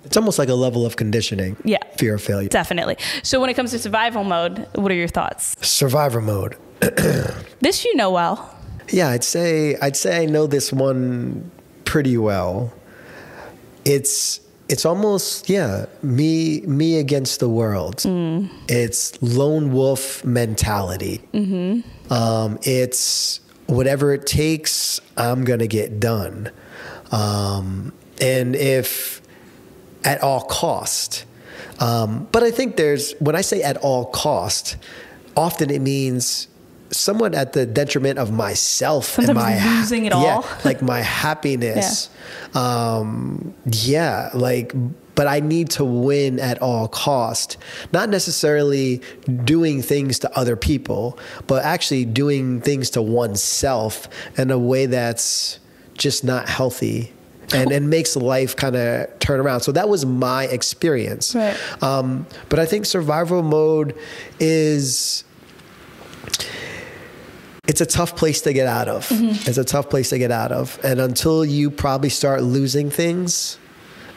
It's 0.05 0.17
almost 0.17 0.39
like 0.39 0.49
a 0.49 0.55
level 0.55 0.87
of 0.87 0.97
conditioning. 0.97 1.57
Yeah. 1.65 1.79
Fear 1.99 2.15
of 2.15 2.23
failure. 2.23 2.49
Definitely. 2.49 2.97
So 3.23 3.41
when 3.41 3.51
it 3.51 3.55
comes 3.55 3.73
to 3.73 3.79
survival 3.79 4.25
mode, 4.25 4.67
what 4.75 4.91
are 4.91 4.95
your 4.95 5.07
thoughts? 5.07 5.55
Survivor 5.61 6.23
mode. 6.23 6.56
This 7.60 7.84
you 7.84 7.94
know 7.94 8.10
well. 8.10 8.56
Yeah, 8.89 9.10
I'd 9.10 9.22
say 9.22 9.77
I'd 9.82 9.96
say 9.96 10.22
I 10.22 10.27
know 10.27 10.46
this 10.46 10.72
one 10.72 11.51
pretty 11.84 12.17
well. 12.17 12.72
It's 13.84 14.41
it's 14.70 14.87
almost 14.87 15.51
yeah 15.51 15.87
me 16.03 16.63
me 16.63 16.99
against 16.99 17.39
the 17.41 17.49
world. 17.51 18.03
It's 18.69 19.20
lone 19.22 19.72
wolf 19.72 20.25
mentality. 20.25 21.20
Um, 22.08 22.58
it's 22.63 23.41
whatever 23.67 24.15
it 24.15 24.27
takes. 24.27 25.01
I'm 25.19 25.44
gonna 25.44 25.67
get 25.67 26.01
done. 26.01 26.51
Um, 27.13 27.93
and 28.22 28.56
if 28.56 29.20
at 30.05 30.22
all 30.22 30.41
cost. 30.43 31.27
Um, 31.79 32.27
but 32.32 32.43
I 32.43 32.51
think 32.51 32.77
there's 32.77 33.13
when 33.20 33.37
I 33.37 33.43
say 33.43 33.63
at 33.63 33.77
all 33.79 34.06
cost, 34.06 34.77
often 35.37 35.70
it 35.70 35.82
means 35.82 36.49
somewhat 36.91 37.35
at 37.35 37.53
the 37.53 37.67
detriment 37.67 38.19
of 38.19 38.32
myself 38.32 39.19
and 39.19 39.29
Sometimes 39.29 39.61
my 39.61 39.79
losing 39.79 40.06
it 40.06 40.13
yeah, 40.13 40.17
all. 40.17 40.47
like 40.65 40.82
my 40.82 41.01
happiness. 41.01 42.09
Um, 42.55 43.55
yeah, 43.65 44.31
like 44.35 44.73
but 45.15 45.27
I 45.27 45.41
need 45.41 45.69
to 45.70 45.85
win 45.85 46.39
at 46.41 46.63
all 46.63 46.89
cost. 46.89 47.59
Not 47.93 48.09
necessarily 48.09 49.03
doing 49.44 49.82
things 49.82 50.19
to 50.20 50.39
other 50.39 50.56
people, 50.56 51.19
but 51.47 51.63
actually 51.65 52.06
doing 52.06 52.61
things 52.61 52.89
to 52.91 53.03
oneself 53.03 54.09
in 54.39 54.51
a 54.51 54.59
way 54.59 54.87
that's 54.87 55.59
just 55.93 56.25
not 56.25 56.49
healthy 56.49 57.13
and, 57.53 57.70
and 57.70 57.91
makes 57.91 58.17
life 58.17 58.56
kind 58.56 58.77
of 58.77 59.19
turn 59.19 59.41
around. 59.41 59.61
So 59.61 59.73
that 59.73 59.89
was 59.89 60.06
my 60.06 60.44
experience. 60.44 61.35
Right. 61.35 61.82
Um, 61.82 62.27
but 62.49 62.59
I 62.59 62.65
think 62.65 62.87
survival 62.87 63.43
mode 63.43 63.94
is 64.39 65.25
it's 67.70 67.81
a 67.81 67.86
tough 67.86 68.17
place 68.17 68.41
to 68.41 68.53
get 68.53 68.67
out 68.67 68.89
of. 68.89 69.06
It's 69.46 69.56
a 69.56 69.62
tough 69.62 69.89
place 69.91 70.10
to 70.10 70.19
get 70.19 70.32
out 70.32 70.50
of. 70.50 70.77
And 70.82 71.00
until 71.00 71.44
you 71.44 71.70
probably 71.70 72.08
start 72.08 72.43
losing 72.43 72.91
things 72.91 73.58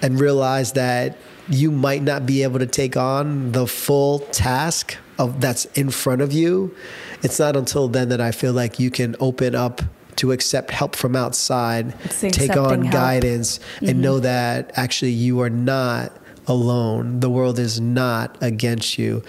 and 0.02 0.20
realize 0.20 0.72
that 0.72 1.18
you 1.48 1.70
might 1.70 2.02
not 2.02 2.26
be 2.26 2.42
able 2.42 2.58
to 2.58 2.66
take 2.66 2.98
on 2.98 3.52
the 3.52 3.68
full 3.68 4.20
task 4.32 4.98
of 5.20 5.40
that's 5.40 5.66
in 5.76 5.92
front 5.92 6.24
of 6.24 6.34
you, 6.34 6.76
it's 7.22 7.38
not 7.38 7.56
until 7.56 7.88
then 7.88 8.10
that 8.10 8.20
I 8.20 8.32
feel 8.32 8.54
like 8.54 8.80
you 8.80 8.90
can 8.90 9.16
open 9.20 9.54
up 9.54 9.84
to 10.16 10.32
accept 10.32 10.72
help 10.72 10.96
from 10.96 11.16
outside, 11.16 11.94
take 12.10 12.58
on 12.58 12.82
help. 12.82 12.92
guidance, 12.92 13.60
and 13.82 14.02
know 14.02 14.20
that 14.20 14.72
actually 14.76 15.12
you 15.12 15.42
are 15.42 15.52
not 15.52 16.12
alone. 16.48 17.20
The 17.20 17.30
world 17.30 17.60
is 17.60 17.80
not 17.80 18.36
against 18.42 18.98
you. 18.98 19.22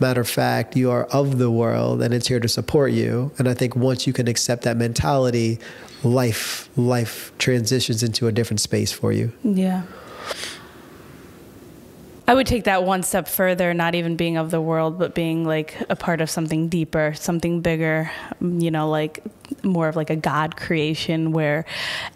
Matter 0.00 0.22
of 0.22 0.28
fact, 0.28 0.76
you 0.76 0.90
are 0.90 1.04
of 1.06 1.38
the 1.38 1.50
world 1.50 2.00
and 2.00 2.14
it's 2.14 2.26
here 2.26 2.40
to 2.40 2.48
support 2.48 2.92
you. 2.92 3.32
And 3.38 3.48
I 3.48 3.54
think 3.54 3.76
once 3.76 4.06
you 4.06 4.12
can 4.12 4.28
accept 4.28 4.62
that 4.62 4.76
mentality, 4.76 5.58
life 6.02 6.70
life 6.76 7.32
transitions 7.38 8.02
into 8.02 8.26
a 8.26 8.32
different 8.32 8.60
space 8.60 8.90
for 8.90 9.12
you. 9.12 9.32
Yeah. 9.44 9.82
I 12.26 12.34
would 12.34 12.46
take 12.46 12.64
that 12.64 12.84
one 12.84 13.02
step 13.02 13.26
further, 13.26 13.74
not 13.74 13.96
even 13.96 14.14
being 14.14 14.36
of 14.36 14.52
the 14.52 14.60
world, 14.60 15.00
but 15.00 15.16
being 15.16 15.44
like 15.44 15.76
a 15.90 15.96
part 15.96 16.20
of 16.20 16.30
something 16.30 16.68
deeper, 16.68 17.12
something 17.16 17.60
bigger, 17.60 18.08
you 18.40 18.70
know, 18.70 18.88
like 18.88 19.24
more 19.64 19.88
of 19.88 19.96
like 19.96 20.10
a 20.10 20.16
God 20.16 20.56
creation 20.56 21.32
where 21.32 21.64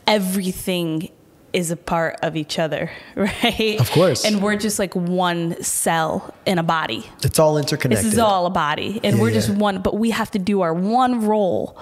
everything 0.06 1.10
is 1.54 1.70
a 1.70 1.76
part 1.76 2.16
of 2.22 2.36
each 2.36 2.58
other, 2.58 2.90
right? 3.14 3.76
Of 3.80 3.90
course. 3.92 4.24
And 4.24 4.42
we're 4.42 4.56
just 4.56 4.78
like 4.78 4.94
one 4.94 5.62
cell 5.62 6.34
in 6.44 6.58
a 6.58 6.62
body. 6.62 7.06
It's 7.22 7.38
all 7.38 7.56
interconnected. 7.56 8.04
This 8.04 8.12
is 8.14 8.18
all 8.18 8.44
a 8.46 8.50
body, 8.50 9.00
and 9.04 9.16
Yeah, 9.16 9.22
we're 9.22 9.30
just 9.30 9.48
yeah. 9.48 9.56
one. 9.56 9.80
But 9.80 9.96
we 9.96 10.10
have 10.10 10.30
to 10.32 10.38
do 10.38 10.60
our 10.62 10.74
one 10.74 11.24
role 11.24 11.78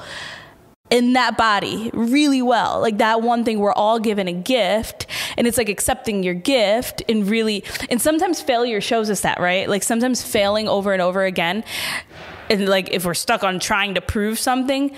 in 0.90 1.14
that 1.14 1.38
body 1.38 1.90
really 1.94 2.42
well. 2.42 2.80
Like 2.82 2.98
that 2.98 3.22
one 3.22 3.44
thing, 3.44 3.58
we're 3.58 3.72
all 3.72 3.98
given 3.98 4.28
a 4.28 4.32
gift, 4.32 5.06
and 5.38 5.46
it's 5.46 5.56
like 5.56 5.70
accepting 5.70 6.22
your 6.22 6.34
gift 6.34 7.02
and 7.08 7.26
really. 7.26 7.64
And 7.88 8.00
sometimes 8.00 8.40
failure 8.42 8.80
shows 8.82 9.08
us 9.08 9.22
that, 9.22 9.40
right? 9.40 9.68
Like 9.68 9.82
sometimes 9.82 10.22
failing 10.22 10.68
over 10.68 10.92
and 10.92 11.00
over 11.00 11.24
again, 11.24 11.64
and 12.50 12.68
like 12.68 12.90
if 12.90 13.06
we're 13.06 13.14
stuck 13.14 13.42
on 13.42 13.58
trying 13.58 13.94
to 13.94 14.00
prove 14.00 14.38
something. 14.38 14.94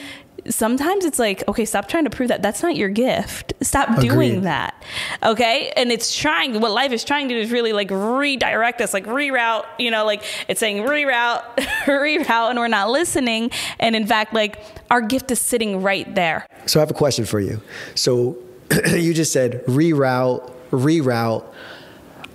Sometimes 0.49 1.05
it's 1.05 1.19
like, 1.19 1.43
okay, 1.49 1.65
stop 1.65 1.89
trying 1.89 2.05
to 2.05 2.11
prove 2.11 2.29
that. 2.29 2.43
That's 2.43 2.63
not 2.63 2.77
your 2.77 2.89
gift. 2.89 3.55
Stop 3.63 4.01
doing 4.01 4.43
that. 4.43 4.81
Okay. 5.23 5.73
And 5.77 5.91
it's 5.91 6.15
trying, 6.15 6.61
what 6.61 6.71
life 6.71 6.93
is 6.93 7.05
trying 7.05 7.29
to 7.29 7.35
do 7.35 7.41
is 7.41 7.51
really 7.51 7.73
like 7.73 7.91
redirect 7.91 8.81
us, 8.81 8.93
like 8.93 9.07
reroute, 9.07 9.65
you 9.79 9.91
know, 9.91 10.05
like 10.05 10.23
it's 10.49 10.61
saying 10.61 10.85
reroute, 10.85 11.43
reroute, 11.87 12.51
and 12.51 12.59
we're 12.59 12.69
not 12.69 12.91
listening. 12.91 13.51
And 13.79 13.97
in 13.97 14.07
fact, 14.07 14.35
like 14.35 14.59
our 14.91 15.01
gift 15.01 15.31
is 15.31 15.41
sitting 15.41 15.83
right 15.83 16.15
there. 16.15 16.47
So 16.67 16.79
I 16.79 16.83
have 16.83 16.91
a 16.91 16.95
question 16.95 17.25
for 17.25 17.41
you. 17.41 17.61
So 17.95 18.37
you 18.91 19.15
just 19.15 19.33
said 19.33 19.65
reroute, 19.67 20.53
reroute. 20.71 21.45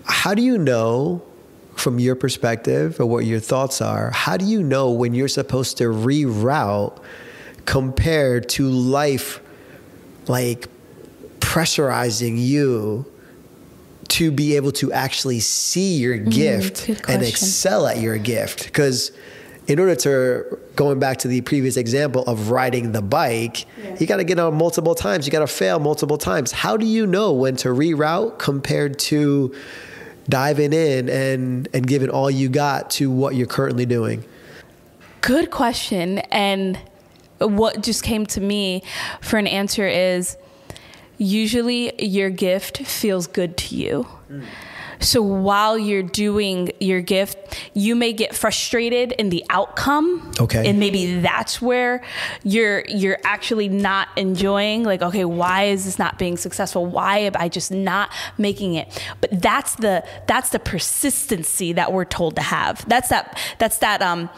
How 0.06 0.34
do 0.34 0.42
you 0.42 0.58
know 0.58 1.22
from 1.80 1.98
your 1.98 2.16
perspective 2.16 3.00
or 3.00 3.06
what 3.06 3.26
your 3.26 3.40
thoughts 3.40 3.82
are, 3.82 4.12
how 4.12 4.38
do 4.38 4.46
you 4.46 4.62
know 4.62 4.92
when 4.92 5.14
you're 5.14 5.30
supposed 5.30 5.78
to 5.78 5.86
reroute 5.86 6.98
compared 7.66 8.50
to 8.50 8.68
life 8.68 9.42
like 10.28 10.68
pressurizing 11.40 12.38
you 12.38 13.06
to 14.10 14.32
be 14.32 14.56
able 14.56 14.72
to 14.72 14.92
actually 14.92 15.40
see 15.40 15.98
your 15.98 16.18
mm, 16.18 16.32
gift 16.32 16.88
good 16.88 17.02
and 17.08 17.24
excel 17.24 17.88
at 17.88 18.00
your 18.00 18.18
gift. 18.18 18.66
Because 18.66 19.12
in 19.68 19.80
order 19.80 19.96
to 19.96 20.60
going 20.76 21.00
back 21.00 21.18
to 21.18 21.28
the 21.28 21.42
previous 21.42 21.78
example 21.78 22.24
of 22.26 22.50
riding 22.50 22.92
the 22.92 23.02
bike 23.02 23.66
you 24.00 24.08
got 24.08 24.18
to 24.18 24.24
get 24.24 24.40
on 24.40 24.56
multiple 24.56 24.96
times 24.96 25.28
you 25.28 25.32
got 25.32 25.40
to 25.40 25.48
fail 25.48 25.80
multiple 25.80 26.18
times. 26.18 26.52
How 26.52 26.76
do 26.76 26.86
you 26.86 27.06
know 27.06 27.34
when 27.34 27.56
to 27.58 27.70
reroute 27.70 28.40
compared 28.40 28.98
to 29.00 29.54
diving 30.28 30.74
in 30.74 31.10
and 31.10 31.68
and 31.74 31.86
giving 31.86 32.10
all 32.10 32.32
you 32.32 32.50
got 32.50 32.90
to 32.92 33.12
what 33.12 33.36
you're 33.36 33.48
currently 33.48 33.86
doing? 33.86 34.26
Good 35.22 35.52
question. 35.52 36.20
And 36.32 36.80
what 37.40 37.82
just 37.82 38.04
came 38.04 38.26
to 38.28 38.42
me 38.42 38.84
for 39.22 39.38
an 39.38 39.48
answer 39.48 39.88
is 39.88 40.38
usually 41.18 41.94
your 42.04 42.30
gift 42.30 42.80
feels 42.80 43.28
good 43.28 43.58
to 43.58 43.76
you. 43.76 44.08
So 45.00 45.22
while 45.22 45.78
you're 45.78 46.04
doing 46.04 46.72
your 46.80 47.02
gift, 47.02 47.38
you 47.74 47.96
may 47.96 48.12
get 48.12 48.36
frustrated 48.36 49.14
in 49.14 49.30
the 49.30 49.46
outcome. 49.50 50.32
Okay. 50.40 50.70
And 50.70 50.80
maybe 50.80 51.20
that's 51.22 51.62
where 51.62 52.04
you're 52.44 52.84
you're 52.88 53.20
actually 53.24 53.70
not 53.70 54.10
enjoying 54.18 54.84
like 54.84 55.02
okay, 55.02 55.26
why 55.26 55.66
is 55.66 55.86
this 55.86 56.00
not 56.00 56.20
being 56.20 56.38
successful? 56.38 56.86
Why 56.86 57.20
am 57.20 57.34
I 57.36 57.48
just 57.48 57.72
not 57.72 58.12
making 58.38 58.76
it? 58.76 59.02
But 59.22 59.42
that's 59.42 59.76
the 59.76 60.06
that's 60.28 60.50
the 60.50 60.60
persistency 60.60 61.74
that 61.74 61.94
we're 61.94 62.06
told 62.06 62.36
to 62.36 62.42
have. 62.42 62.88
That's 62.90 63.10
that 63.10 63.40
that's 63.58 63.78
that 63.78 64.02
um 64.02 64.30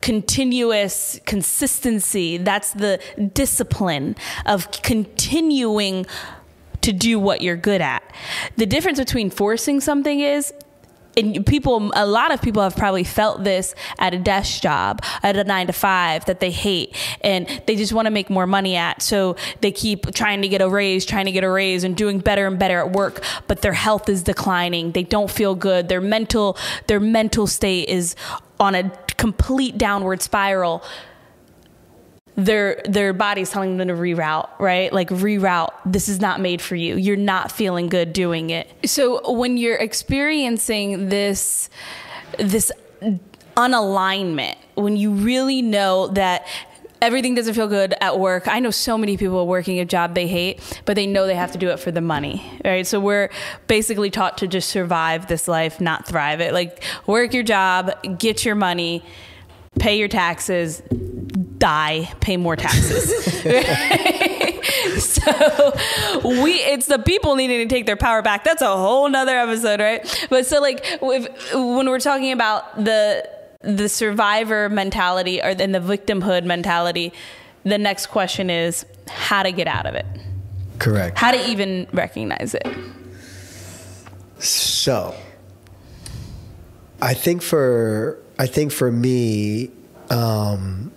continuous 0.00 1.20
consistency. 1.26 2.38
That's 2.38 2.72
the 2.72 3.00
discipline 3.34 4.16
of 4.46 4.70
continuing 4.82 6.06
to 6.80 6.92
do 6.92 7.18
what 7.18 7.42
you're 7.42 7.56
good 7.56 7.80
at. 7.82 8.02
The 8.56 8.66
difference 8.66 8.98
between 8.98 9.30
forcing 9.30 9.80
something 9.80 10.20
is 10.20 10.52
and 11.16 11.44
people 11.44 11.90
a 11.94 12.06
lot 12.06 12.32
of 12.32 12.40
people 12.40 12.62
have 12.62 12.76
probably 12.76 13.02
felt 13.02 13.42
this 13.42 13.74
at 13.98 14.14
a 14.14 14.18
desk 14.18 14.62
job 14.62 15.02
at 15.22 15.36
a 15.36 15.42
9 15.42 15.66
to 15.66 15.72
5 15.72 16.24
that 16.26 16.38
they 16.38 16.52
hate 16.52 16.96
and 17.22 17.48
they 17.66 17.74
just 17.74 17.92
want 17.92 18.06
to 18.06 18.10
make 18.10 18.30
more 18.30 18.46
money 18.46 18.76
at 18.76 19.02
so 19.02 19.34
they 19.60 19.72
keep 19.72 20.14
trying 20.14 20.40
to 20.42 20.48
get 20.48 20.62
a 20.62 20.68
raise 20.68 21.04
trying 21.04 21.24
to 21.24 21.32
get 21.32 21.42
a 21.42 21.50
raise 21.50 21.82
and 21.82 21.96
doing 21.96 22.20
better 22.20 22.46
and 22.46 22.60
better 22.60 22.78
at 22.78 22.92
work 22.92 23.24
but 23.48 23.60
their 23.60 23.72
health 23.72 24.08
is 24.08 24.22
declining 24.22 24.92
they 24.92 25.02
don't 25.02 25.30
feel 25.30 25.56
good 25.56 25.88
their 25.88 26.00
mental 26.00 26.56
their 26.86 27.00
mental 27.00 27.48
state 27.48 27.88
is 27.88 28.14
on 28.60 28.74
a 28.74 28.92
complete 29.20 29.76
downward 29.76 30.22
spiral 30.22 30.82
their 32.36 32.80
their 32.88 33.12
body's 33.12 33.50
telling 33.50 33.76
them 33.76 33.88
to 33.88 33.94
reroute, 33.94 34.48
right? 34.58 34.92
Like 34.92 35.10
reroute. 35.10 35.72
This 35.84 36.08
is 36.08 36.20
not 36.20 36.40
made 36.40 36.62
for 36.62 36.74
you. 36.74 36.96
You're 36.96 37.16
not 37.16 37.52
feeling 37.52 37.88
good 37.88 38.12
doing 38.12 38.50
it. 38.50 38.70
So 38.86 39.32
when 39.32 39.58
you're 39.58 39.76
experiencing 39.76 41.10
this 41.10 41.68
this 42.38 42.72
unalignment, 43.56 44.56
when 44.74 44.96
you 44.96 45.10
really 45.10 45.60
know 45.60 46.08
that 46.08 46.46
everything 47.02 47.34
doesn't 47.34 47.54
feel 47.54 47.68
good 47.68 47.94
at 48.00 48.18
work. 48.18 48.48
I 48.48 48.60
know 48.60 48.70
so 48.70 48.98
many 48.98 49.16
people 49.16 49.46
working 49.46 49.80
a 49.80 49.84
job 49.84 50.14
they 50.14 50.26
hate, 50.26 50.60
but 50.84 50.96
they 50.96 51.06
know 51.06 51.26
they 51.26 51.34
have 51.34 51.52
to 51.52 51.58
do 51.58 51.70
it 51.70 51.78
for 51.78 51.90
the 51.90 52.00
money, 52.00 52.42
right? 52.64 52.86
So 52.86 53.00
we're 53.00 53.30
basically 53.66 54.10
taught 54.10 54.38
to 54.38 54.48
just 54.48 54.70
survive 54.70 55.26
this 55.26 55.48
life, 55.48 55.80
not 55.80 56.06
thrive 56.06 56.40
it. 56.40 56.52
Like 56.52 56.82
work 57.06 57.32
your 57.32 57.42
job, 57.42 57.92
get 58.18 58.44
your 58.44 58.54
money, 58.54 59.02
pay 59.78 59.98
your 59.98 60.08
taxes, 60.08 60.82
die, 61.58 62.12
pay 62.20 62.36
more 62.36 62.56
taxes. 62.56 63.10
so 64.98 65.72
we 66.24 66.52
it's 66.54 66.86
the 66.86 66.98
people 66.98 67.34
needing 67.34 67.66
to 67.66 67.74
take 67.74 67.86
their 67.86 67.96
power 67.96 68.22
back. 68.22 68.44
That's 68.44 68.62
a 68.62 68.76
whole 68.76 69.08
nother 69.08 69.36
episode, 69.36 69.80
right? 69.80 70.26
But 70.28 70.46
so 70.46 70.60
like 70.60 70.80
if, 70.84 71.54
when 71.54 71.88
we're 71.88 72.00
talking 72.00 72.32
about 72.32 72.84
the 72.84 73.28
the 73.62 73.88
survivor 73.88 74.68
mentality 74.68 75.42
or 75.42 75.54
then 75.54 75.72
the 75.72 75.80
victimhood 75.80 76.44
mentality, 76.44 77.12
the 77.64 77.78
next 77.78 78.06
question 78.06 78.48
is 78.48 78.86
how 79.08 79.42
to 79.42 79.52
get 79.52 79.66
out 79.66 79.86
of 79.86 79.94
it. 79.94 80.06
correct 80.78 81.18
How 81.18 81.30
to 81.30 81.50
even 81.50 81.86
recognize 81.92 82.54
it. 82.54 82.66
So, 84.38 85.14
I 87.02 87.12
think 87.12 87.42
for 87.42 88.18
I 88.38 88.46
think 88.46 88.72
for 88.72 88.90
me, 88.90 89.70
um, 90.08 90.90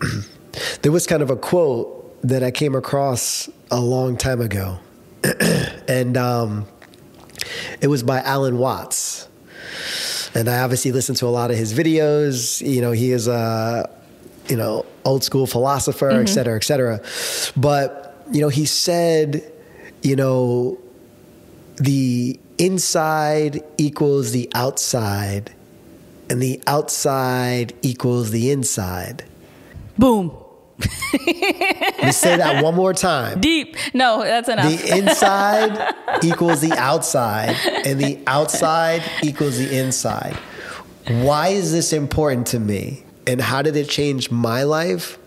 there 0.82 0.90
was 0.90 1.06
kind 1.06 1.22
of 1.22 1.30
a 1.30 1.36
quote 1.36 2.20
that 2.22 2.42
I 2.42 2.50
came 2.50 2.74
across 2.74 3.48
a 3.70 3.80
long 3.80 4.16
time 4.16 4.40
ago, 4.40 4.80
and 5.88 6.16
um, 6.16 6.66
it 7.80 7.86
was 7.86 8.02
by 8.02 8.20
Alan 8.22 8.58
Watts. 8.58 9.28
And 10.34 10.48
I 10.48 10.60
obviously 10.60 10.92
listen 10.92 11.14
to 11.16 11.26
a 11.26 11.28
lot 11.28 11.50
of 11.50 11.56
his 11.56 11.74
videos. 11.74 12.66
You 12.66 12.80
know, 12.80 12.92
he 12.92 13.12
is 13.12 13.26
a 13.28 13.90
you 14.48 14.56
know 14.56 14.86
old 15.04 15.24
school 15.24 15.46
philosopher, 15.46 16.10
et 16.10 16.14
mm-hmm. 16.14 16.26
cetera, 16.26 16.56
et 16.56 16.64
cetera. 16.64 17.00
But 17.56 18.24
you 18.30 18.40
know, 18.40 18.48
he 18.48 18.66
said, 18.66 19.52
you 20.02 20.16
know, 20.16 20.78
the 21.76 22.38
inside 22.58 23.62
equals 23.78 24.32
the 24.32 24.48
outside, 24.54 25.52
and 26.28 26.40
the 26.40 26.62
outside 26.66 27.74
equals 27.82 28.30
the 28.30 28.50
inside. 28.50 29.24
Boom. 29.98 30.36
Let 32.00 32.06
me 32.06 32.12
say 32.12 32.36
that 32.38 32.64
one 32.64 32.74
more 32.74 32.94
time. 32.94 33.40
Deep. 33.42 33.76
No, 33.92 34.22
that's 34.22 34.48
enough. 34.48 34.70
The 34.70 34.98
inside 34.98 35.94
equals 36.22 36.62
the 36.62 36.72
outside, 36.72 37.56
and 37.84 38.00
the 38.00 38.18
outside 38.26 39.02
equals 39.22 39.58
the 39.58 39.78
inside. 39.78 40.34
Why 41.08 41.48
is 41.48 41.72
this 41.72 41.92
important 41.92 42.46
to 42.48 42.60
me? 42.60 43.04
And 43.26 43.40
how 43.40 43.60
did 43.60 43.76
it 43.76 43.88
change 43.88 44.30
my 44.30 44.62
life? 44.62 45.18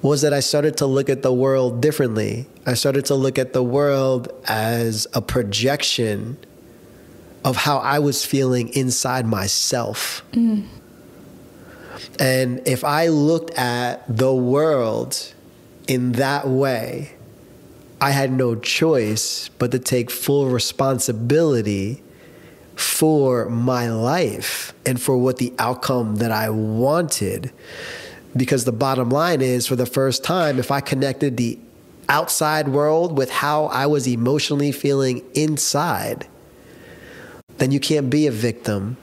Was 0.00 0.22
that 0.22 0.32
I 0.32 0.40
started 0.40 0.78
to 0.78 0.86
look 0.86 1.10
at 1.10 1.22
the 1.22 1.32
world 1.32 1.82
differently. 1.82 2.46
I 2.64 2.74
started 2.74 3.04
to 3.06 3.14
look 3.14 3.38
at 3.38 3.52
the 3.52 3.62
world 3.62 4.32
as 4.46 5.06
a 5.12 5.20
projection 5.20 6.38
of 7.44 7.56
how 7.56 7.78
I 7.78 7.98
was 7.98 8.24
feeling 8.24 8.68
inside 8.70 9.26
myself. 9.26 10.22
Mm. 10.32 10.66
And 12.18 12.66
if 12.66 12.84
I 12.84 13.08
looked 13.08 13.50
at 13.58 14.04
the 14.08 14.32
world 14.32 15.34
in 15.88 16.12
that 16.12 16.46
way, 16.46 17.14
I 18.00 18.10
had 18.10 18.30
no 18.30 18.54
choice 18.54 19.48
but 19.58 19.72
to 19.72 19.78
take 19.80 20.10
full 20.10 20.48
responsibility 20.48 22.02
for 22.76 23.48
my 23.48 23.90
life 23.90 24.72
and 24.86 25.00
for 25.00 25.16
what 25.16 25.38
the 25.38 25.52
outcome 25.58 26.16
that 26.16 26.30
I 26.30 26.50
wanted. 26.50 27.50
Because 28.36 28.64
the 28.64 28.72
bottom 28.72 29.08
line 29.08 29.40
is, 29.40 29.66
for 29.66 29.74
the 29.74 29.86
first 29.86 30.22
time, 30.22 30.60
if 30.60 30.70
I 30.70 30.80
connected 30.80 31.36
the 31.36 31.58
outside 32.08 32.68
world 32.68 33.16
with 33.16 33.30
how 33.30 33.66
I 33.66 33.86
was 33.86 34.06
emotionally 34.06 34.70
feeling 34.70 35.24
inside, 35.34 36.28
then 37.56 37.72
you 37.72 37.80
can't 37.80 38.10
be 38.10 38.26
a 38.26 38.30
victim 38.30 38.96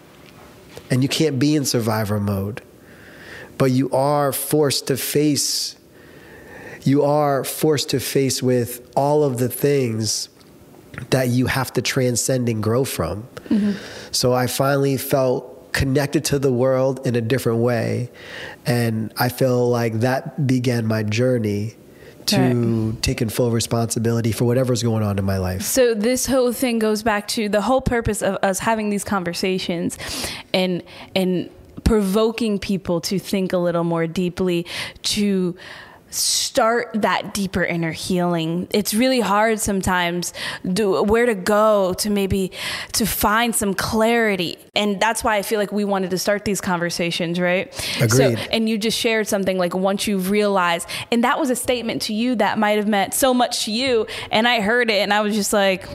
and 0.89 1.04
you 1.04 1.10
can't 1.10 1.38
be 1.39 1.56
in 1.56 1.65
survivor 1.65 2.20
mode. 2.20 2.62
But 3.58 3.72
you 3.72 3.89
are 3.92 4.32
forced 4.32 4.88
to 4.88 4.98
face 4.98 5.75
you 6.86 7.04
are 7.04 7.44
forced 7.44 7.89
to 7.89 8.00
face 8.00 8.42
with 8.42 8.89
all 8.96 9.24
of 9.24 9.38
the 9.38 9.50
things 9.50 10.30
that 11.10 11.27
you 11.27 11.48
have 11.48 11.74
to 11.74 11.82
transcend 11.82 12.48
and 12.48 12.63
grow 12.63 12.86
from. 12.86 13.27
Mm-hmm. 13.50 13.72
So 14.12 14.34
I 14.34 14.48
finally 14.48 14.98
felt 14.98 15.74
connected 15.74 16.24
to 16.24 16.39
the 16.39 16.54
world 16.54 17.06
in 17.06 17.15
a 17.15 17.22
different 17.22 17.60
way. 17.60 18.10
And 18.65 19.13
I 19.18 19.30
feel 19.30 19.70
like 19.70 20.00
that 20.00 20.48
began 20.48 20.86
my 20.86 21.04
journey 21.04 21.75
to 22.27 22.38
right. 22.38 23.01
taking 23.01 23.30
full 23.30 23.51
responsibility 23.51 24.32
for 24.32 24.46
whatever's 24.46 24.82
going 24.82 25.04
on 25.04 25.20
in 25.20 25.25
my 25.25 25.38
life. 25.38 25.63
So 25.63 25.94
this 25.94 26.25
whole 26.25 26.54
thing 26.54 26.80
goes 26.80 27.04
back 27.04 27.27
to 27.30 27.50
the 27.50 27.62
whole 27.62 27.82
purpose 27.82 28.22
of 28.22 28.38
us 28.42 28.60
having 28.60 28.89
these 28.89 29.04
conversations 29.04 29.98
and 30.54 30.82
and 31.13 31.50
provoking 31.84 32.58
people 32.58 33.00
to 33.01 33.20
think 33.20 33.54
a 33.54 33.58
little 33.58 33.84
more 33.84 34.08
deeply 34.08 34.65
to 35.04 35.56
start 36.15 36.89
that 36.93 37.34
deeper 37.34 37.63
inner 37.63 37.91
healing. 37.91 38.67
It's 38.72 38.93
really 38.93 39.19
hard 39.19 39.60
sometimes 39.60 40.34
do 40.72 41.03
where 41.03 41.25
to 41.25 41.36
go 41.36 41.93
to 41.95 42.10
maybe 42.10 42.51
to 42.93 43.05
find 43.05 43.55
some 43.55 43.74
clarity. 43.74 44.57
And 44.75 45.00
that's 45.00 45.24
why 45.24 45.38
I 45.38 45.41
feel 45.41 45.60
like 45.60 45.72
we 45.72 45.84
wanted 45.84 46.12
to 46.12 46.17
start 46.17 46.45
these 46.45 46.62
conversations, 46.62 47.39
right? 47.39 47.67
Agreed. 48.01 48.38
So 48.38 48.45
and 48.51 48.69
you 48.69 48.77
just 48.77 48.98
shared 48.98 49.27
something 49.27 49.57
like 49.57 49.75
once 49.75 50.07
you 50.07 50.17
realize 50.17 50.88
and 51.12 51.24
that 51.24 51.39
was 51.39 51.50
a 51.50 51.55
statement 51.55 52.01
to 52.03 52.13
you 52.13 52.36
that 52.36 52.57
might 52.57 52.77
have 52.77 52.88
meant 52.88 53.13
so 53.13 53.34
much 53.34 53.65
to 53.65 53.72
you 53.72 54.07
and 54.31 54.48
I 54.48 54.62
heard 54.62 54.89
it 54.89 55.01
and 55.01 55.13
I 55.13 55.22
was 55.22 55.36
just 55.36 55.53
like 55.53 55.88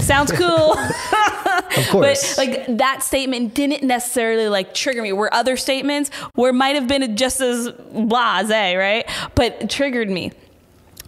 sounds 0.00 0.32
cool. 0.32 0.72
of 1.76 1.88
course. 1.90 2.36
But 2.36 2.46
like 2.46 2.78
that 2.78 3.02
statement 3.02 3.54
didn't 3.54 3.82
necessarily 3.82 4.48
like 4.48 4.74
trigger 4.74 5.02
me. 5.02 5.12
Where 5.12 5.32
other 5.32 5.56
statements 5.56 6.10
where 6.34 6.52
might 6.52 6.74
have 6.76 6.88
been 6.88 7.16
just 7.16 7.40
as 7.40 7.70
blase, 7.70 8.50
right? 8.50 9.08
But 9.34 9.70
triggered 9.70 10.10
me. 10.10 10.32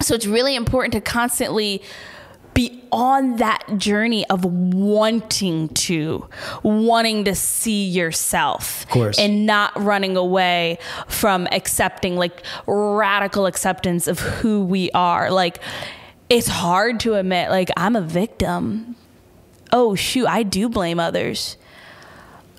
So 0.02 0.14
it's 0.14 0.26
really 0.26 0.54
important 0.54 0.92
to 0.92 1.00
constantly 1.00 1.82
be 2.56 2.82
on 2.90 3.36
that 3.36 3.62
journey 3.76 4.26
of 4.30 4.44
wanting 4.44 5.68
to, 5.68 6.26
wanting 6.62 7.24
to 7.26 7.34
see 7.34 7.86
yourself. 7.86 8.84
Of 8.84 8.88
course. 8.88 9.18
And 9.18 9.44
not 9.44 9.78
running 9.80 10.16
away 10.16 10.78
from 11.06 11.46
accepting, 11.52 12.16
like 12.16 12.42
radical 12.66 13.44
acceptance 13.44 14.08
of 14.08 14.20
who 14.20 14.64
we 14.64 14.90
are. 14.92 15.30
Like, 15.30 15.60
it's 16.28 16.48
hard 16.48 17.00
to 17.00 17.14
admit 17.14 17.50
like 17.50 17.70
I'm 17.76 17.96
a 17.96 18.02
victim. 18.02 18.96
Oh 19.72 19.94
shoot, 19.94 20.26
I 20.26 20.42
do 20.42 20.68
blame 20.68 20.98
others. 20.98 21.56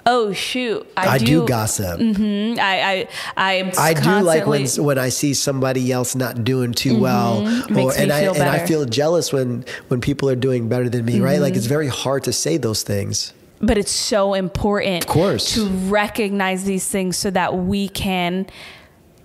Oh 0.06 0.32
shoot, 0.32 0.88
I, 0.96 1.08
I 1.08 1.18
do, 1.18 1.26
do, 1.26 1.48
gossip. 1.48 2.00
Mm-hmm. 2.00 2.60
I 2.60 3.08
I 3.36 3.70
I, 3.70 3.74
I 3.78 3.94
do 3.94 4.22
like 4.22 4.48
when 4.48 4.66
when 4.78 4.98
I 4.98 5.10
see 5.10 5.34
somebody 5.34 5.92
else 5.92 6.16
not 6.16 6.46
doing 6.46 6.72
too 6.72 6.94
mm-hmm. 6.94 7.02
well, 7.02 7.88
or, 7.88 7.94
and 7.94 8.12
I 8.12 8.22
and 8.22 8.44
I 8.44 8.66
feel 8.66 8.86
jealous 8.86 9.34
when 9.34 9.66
when 9.90 10.00
people 10.00 10.30
are 10.30 10.36
doing 10.36 10.70
better 10.70 10.88
than 10.88 11.04
me. 11.04 11.16
Mm-hmm. 11.16 11.24
Right? 11.24 11.40
Like 11.42 11.56
it's 11.56 11.66
very 11.66 11.90
hard 11.90 12.24
to 12.24 12.34
say 12.34 12.58
those 12.58 12.84
things. 12.84 13.34
But 13.60 13.78
it's 13.78 13.92
so 13.92 14.36
important, 14.36 15.06
of 15.06 15.10
course, 15.10 15.56
to 15.56 15.68
recognize 15.68 16.64
these 16.64 16.88
things 16.88 17.18
so 17.18 17.32
that 17.32 17.58
we 17.58 17.90
can 17.90 18.46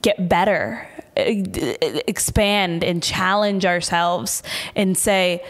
get 0.00 0.28
better 0.28 0.88
expand 1.16 2.84
and 2.84 3.02
challenge 3.02 3.64
ourselves 3.66 4.42
and 4.74 4.96
say, 4.96 5.44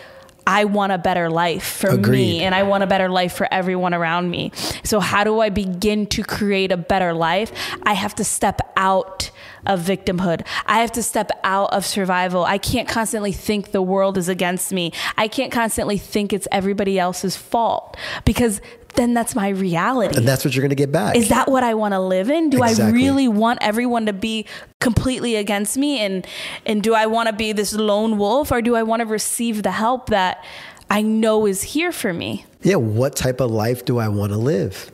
I 0.47 0.65
want 0.65 0.93
a 0.93 0.99
better 0.99 1.31
life 1.31 1.63
for 1.65 1.91
Agreed. 1.91 2.19
me 2.19 2.41
and 2.43 2.55
I 2.55 2.65
want 2.65 2.83
a 2.83 2.87
better 2.87 3.09
life 3.09 3.33
for 3.33 3.47
everyone 3.53 3.95
around 3.95 4.31
me. 4.31 4.51
So, 4.83 4.99
how 4.99 5.23
do 5.25 5.39
I 5.41 5.51
begin 5.51 6.07
to 6.09 6.25
create 6.25 6.73
a 6.73 6.77
better 6.77 7.13
life? 7.13 7.53
I 7.85 7.93
have 7.93 8.15
to 8.17 8.25
step 8.25 8.61
out 8.77 9.31
of 9.67 9.81
victimhood. 9.81 10.45
I 10.67 10.81
have 10.81 10.91
to 10.93 11.03
step 11.03 11.31
out 11.45 11.73
of 11.73 11.87
survival. 11.87 12.45
I 12.45 12.59
can't 12.59 12.89
constantly 12.89 13.31
think 13.31 13.71
the 13.71 13.83
world 13.83 14.19
is 14.19 14.29
against 14.29 14.73
me. 14.73 14.93
I 15.17 15.29
can't 15.29 15.53
constantly 15.53 15.99
think 15.99 16.33
it's 16.33 16.49
everybody 16.51 16.99
else's 16.99 17.37
fault 17.37 17.97
because 18.25 18.61
then 18.95 19.15
that's 19.15 19.35
my 19.35 19.49
reality. 19.49 20.17
And 20.17 20.29
that's 20.29 20.45
what 20.45 20.55
you're 20.55 20.63
going 20.63 20.71
to 20.71 20.77
get 20.77 20.93
back. 20.93 21.17
Is 21.17 21.29
that 21.31 21.49
what 21.51 21.65
I 21.65 21.75
want 21.75 21.93
to 21.93 22.01
live 22.01 22.31
in? 22.31 22.51
Do 22.51 22.63
exactly. 22.63 22.85
I 22.85 22.91
really 22.91 23.29
want 23.29 23.59
everyone 23.63 24.07
to 24.07 24.13
be 24.13 24.47
completely 24.81 25.37
against 25.37 25.77
me 25.79 26.01
and 26.01 26.27
and 26.67 26.83
do 26.83 26.95
I 26.95 27.07
want 27.07 27.29
to 27.29 27.33
be 27.33 27.53
this 27.53 27.73
lone 27.73 28.19
wolf 28.19 28.51
or 28.53 28.61
do 28.61 28.77
I 28.77 28.83
want 28.83 29.01
to 29.01 29.07
receive 29.07 29.63
the 29.63 29.71
help 29.71 30.11
that 30.11 30.45
I 30.91 31.03
know 31.03 31.47
is 31.47 31.63
here 31.63 31.93
for 31.93 32.13
me? 32.13 32.45
Yeah, 32.63 32.77
what 32.77 33.17
type 33.17 33.41
of 33.41 33.51
life 33.51 33.85
do 33.85 33.99
I 33.99 34.09
want 34.09 34.33
to 34.33 34.39
live? 34.39 34.92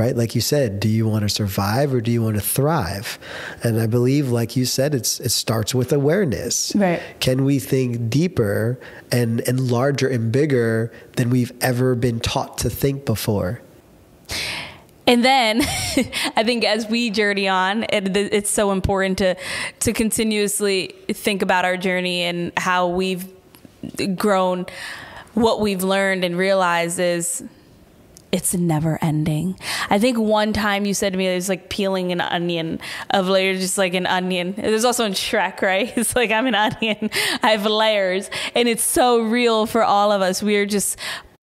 Right? 0.00 0.16
Like 0.16 0.34
you 0.34 0.40
said, 0.40 0.80
do 0.80 0.88
you 0.88 1.06
want 1.06 1.22
to 1.22 1.28
survive 1.28 1.92
or 1.92 2.00
do 2.00 2.10
you 2.10 2.22
want 2.22 2.36
to 2.36 2.42
thrive? 2.42 3.18
And 3.62 3.78
I 3.78 3.86
believe, 3.86 4.30
like 4.30 4.56
you 4.56 4.64
said, 4.64 4.94
it's 4.94 5.20
it 5.20 5.28
starts 5.28 5.74
with 5.74 5.92
awareness. 5.92 6.74
Right. 6.74 7.02
Can 7.20 7.44
we 7.44 7.58
think 7.58 8.08
deeper 8.08 8.80
and 9.12 9.40
and 9.46 9.60
larger 9.70 10.08
and 10.08 10.32
bigger 10.32 10.90
than 11.16 11.28
we've 11.28 11.52
ever 11.60 11.94
been 11.94 12.18
taught 12.18 12.56
to 12.58 12.70
think 12.70 13.04
before? 13.04 13.60
And 15.06 15.22
then 15.22 15.60
I 16.34 16.44
think 16.44 16.64
as 16.64 16.86
we 16.86 17.10
journey 17.10 17.46
on, 17.46 17.82
it, 17.90 18.16
it's 18.16 18.50
so 18.50 18.72
important 18.72 19.18
to 19.18 19.36
to 19.80 19.92
continuously 19.92 20.94
think 21.12 21.42
about 21.42 21.66
our 21.66 21.76
journey 21.76 22.22
and 22.22 22.52
how 22.56 22.88
we've 22.88 23.30
grown. 24.16 24.64
What 25.34 25.60
we've 25.60 25.84
learned 25.84 26.24
and 26.24 26.36
realized 26.38 26.98
is 26.98 27.44
it's 28.32 28.54
never 28.54 28.98
ending. 29.02 29.58
I 29.88 29.98
think 29.98 30.18
one 30.18 30.52
time 30.52 30.84
you 30.84 30.94
said 30.94 31.12
to 31.12 31.18
me 31.18 31.28
it 31.28 31.34
was 31.34 31.48
like 31.48 31.68
peeling 31.68 32.12
an 32.12 32.20
onion 32.20 32.80
of 33.10 33.28
layers, 33.28 33.60
just 33.60 33.78
like 33.78 33.94
an 33.94 34.06
onion. 34.06 34.54
There's 34.56 34.84
also 34.84 35.04
in 35.04 35.12
Shrek, 35.12 35.62
right? 35.62 35.92
It's 36.00 36.16
like 36.16 36.30
I'm 36.30 36.46
an 36.46 36.54
onion. 36.54 37.10
I 37.42 37.50
have 37.50 37.66
layers, 37.66 38.30
and 38.54 38.68
it's 38.68 38.82
so 38.82 39.22
real 39.22 39.66
for 39.66 39.82
all 39.82 40.12
of 40.12 40.22
us. 40.22 40.42
We 40.42 40.56
are 40.56 40.66
just 40.66 40.96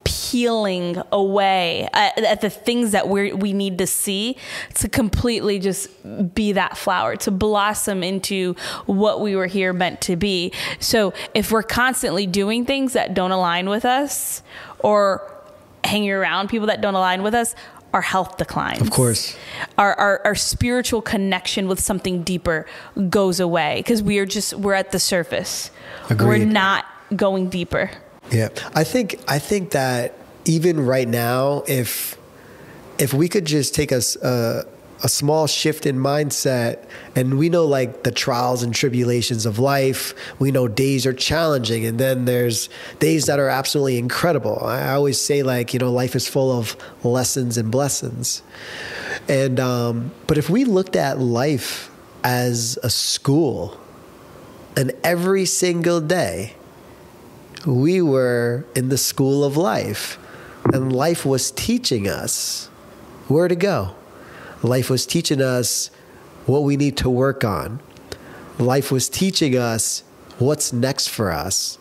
peeling 0.03 1.01
away 1.11 1.87
at, 1.93 2.17
at 2.19 2.41
the 2.41 2.49
things 2.49 2.91
that 2.91 3.07
we 3.07 3.33
we 3.33 3.53
need 3.53 3.77
to 3.77 3.85
see 3.87 4.37
to 4.73 4.87
completely 4.87 5.59
just 5.59 5.89
be 6.33 6.53
that 6.53 6.77
flower 6.77 7.15
to 7.17 7.29
blossom 7.29 8.03
into 8.03 8.53
what 8.85 9.21
we 9.21 9.35
were 9.35 9.47
here 9.47 9.73
meant 9.73 9.99
to 10.01 10.15
be. 10.15 10.51
So 10.79 11.13
if 11.33 11.51
we're 11.51 11.63
constantly 11.63 12.25
doing 12.25 12.65
things 12.65 12.93
that 12.93 13.13
don't 13.13 13.31
align 13.31 13.69
with 13.69 13.85
us 13.85 14.41
or 14.79 15.36
hanging 15.87 16.11
around 16.11 16.49
people 16.49 16.67
that 16.67 16.81
don't 16.81 16.93
align 16.95 17.23
with 17.23 17.33
us, 17.33 17.55
our 17.93 18.01
health 18.01 18.37
declines. 18.37 18.81
Of 18.81 18.91
course. 18.91 19.35
Our, 19.77 19.93
our, 19.95 20.21
our 20.25 20.35
spiritual 20.35 21.01
connection 21.01 21.67
with 21.67 21.79
something 21.79 22.21
deeper 22.23 22.65
goes 23.09 23.39
away 23.39 23.77
because 23.77 24.03
we 24.03 24.19
are 24.19 24.25
just, 24.25 24.53
we're 24.53 24.73
at 24.73 24.91
the 24.91 24.99
surface. 24.99 25.71
Agreed. 26.09 26.27
We're 26.27 26.45
not 26.45 26.85
going 27.15 27.49
deeper. 27.49 27.89
Yeah. 28.29 28.49
I 28.75 28.83
think, 28.83 29.19
I 29.27 29.39
think 29.39 29.71
that 29.71 30.13
even 30.45 30.85
right 30.85 31.07
now, 31.07 31.63
if, 31.67 32.17
if 32.99 33.13
we 33.13 33.29
could 33.29 33.45
just 33.45 33.73
take 33.73 33.91
us, 33.91 34.17
uh, 34.17 34.63
a 35.03 35.09
small 35.09 35.47
shift 35.47 35.85
in 35.85 35.97
mindset. 35.97 36.85
And 37.15 37.37
we 37.37 37.49
know 37.49 37.65
like 37.65 38.03
the 38.03 38.11
trials 38.11 38.63
and 38.63 38.73
tribulations 38.73 39.45
of 39.45 39.59
life. 39.59 40.13
We 40.39 40.51
know 40.51 40.67
days 40.67 41.05
are 41.05 41.13
challenging 41.13 41.85
and 41.85 41.99
then 41.99 42.25
there's 42.25 42.69
days 42.99 43.25
that 43.25 43.39
are 43.39 43.49
absolutely 43.49 43.97
incredible. 43.97 44.59
I 44.63 44.93
always 44.93 45.19
say 45.19 45.43
like 45.43 45.73
you 45.73 45.79
know 45.79 45.91
life 45.91 46.15
is 46.15 46.27
full 46.27 46.51
of 46.57 46.75
lessons 47.03 47.57
and 47.57 47.71
blessings. 47.71 48.41
And 49.27 49.59
um, 49.59 50.11
but 50.25 50.37
if 50.37 50.49
we 50.49 50.65
looked 50.65 50.95
at 50.95 51.19
life 51.19 51.91
as 52.23 52.77
a 52.83 52.89
school 52.89 53.79
and 54.75 54.91
every 55.03 55.45
single 55.45 56.01
day 56.01 56.53
we 57.65 58.01
were 58.01 58.65
in 58.75 58.89
the 58.89 58.97
school 58.97 59.43
of 59.43 59.57
life 59.57 60.17
and 60.73 60.93
life 60.93 61.25
was 61.25 61.51
teaching 61.51 62.07
us 62.07 62.67
where 63.27 63.47
to 63.47 63.55
go 63.55 63.93
Life 64.63 64.89
was 64.89 65.05
teaching 65.05 65.41
us 65.41 65.91
what 66.45 66.63
we 66.63 66.77
need 66.77 66.97
to 66.97 67.09
work 67.09 67.43
on. 67.43 67.79
Life 68.57 68.91
was 68.91 69.07
teaching 69.09 69.55
us 69.55 70.03
what's 70.39 70.73
next 70.73 71.09
for 71.09 71.31
us, 71.31 71.77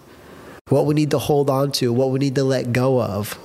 what 0.68 0.84
we 0.86 0.94
need 0.94 1.10
to 1.10 1.18
hold 1.18 1.48
on 1.48 1.72
to, 1.72 1.92
what 1.92 2.10
we 2.10 2.18
need 2.18 2.34
to 2.34 2.44
let 2.44 2.72
go 2.72 3.00
of, 3.00 3.38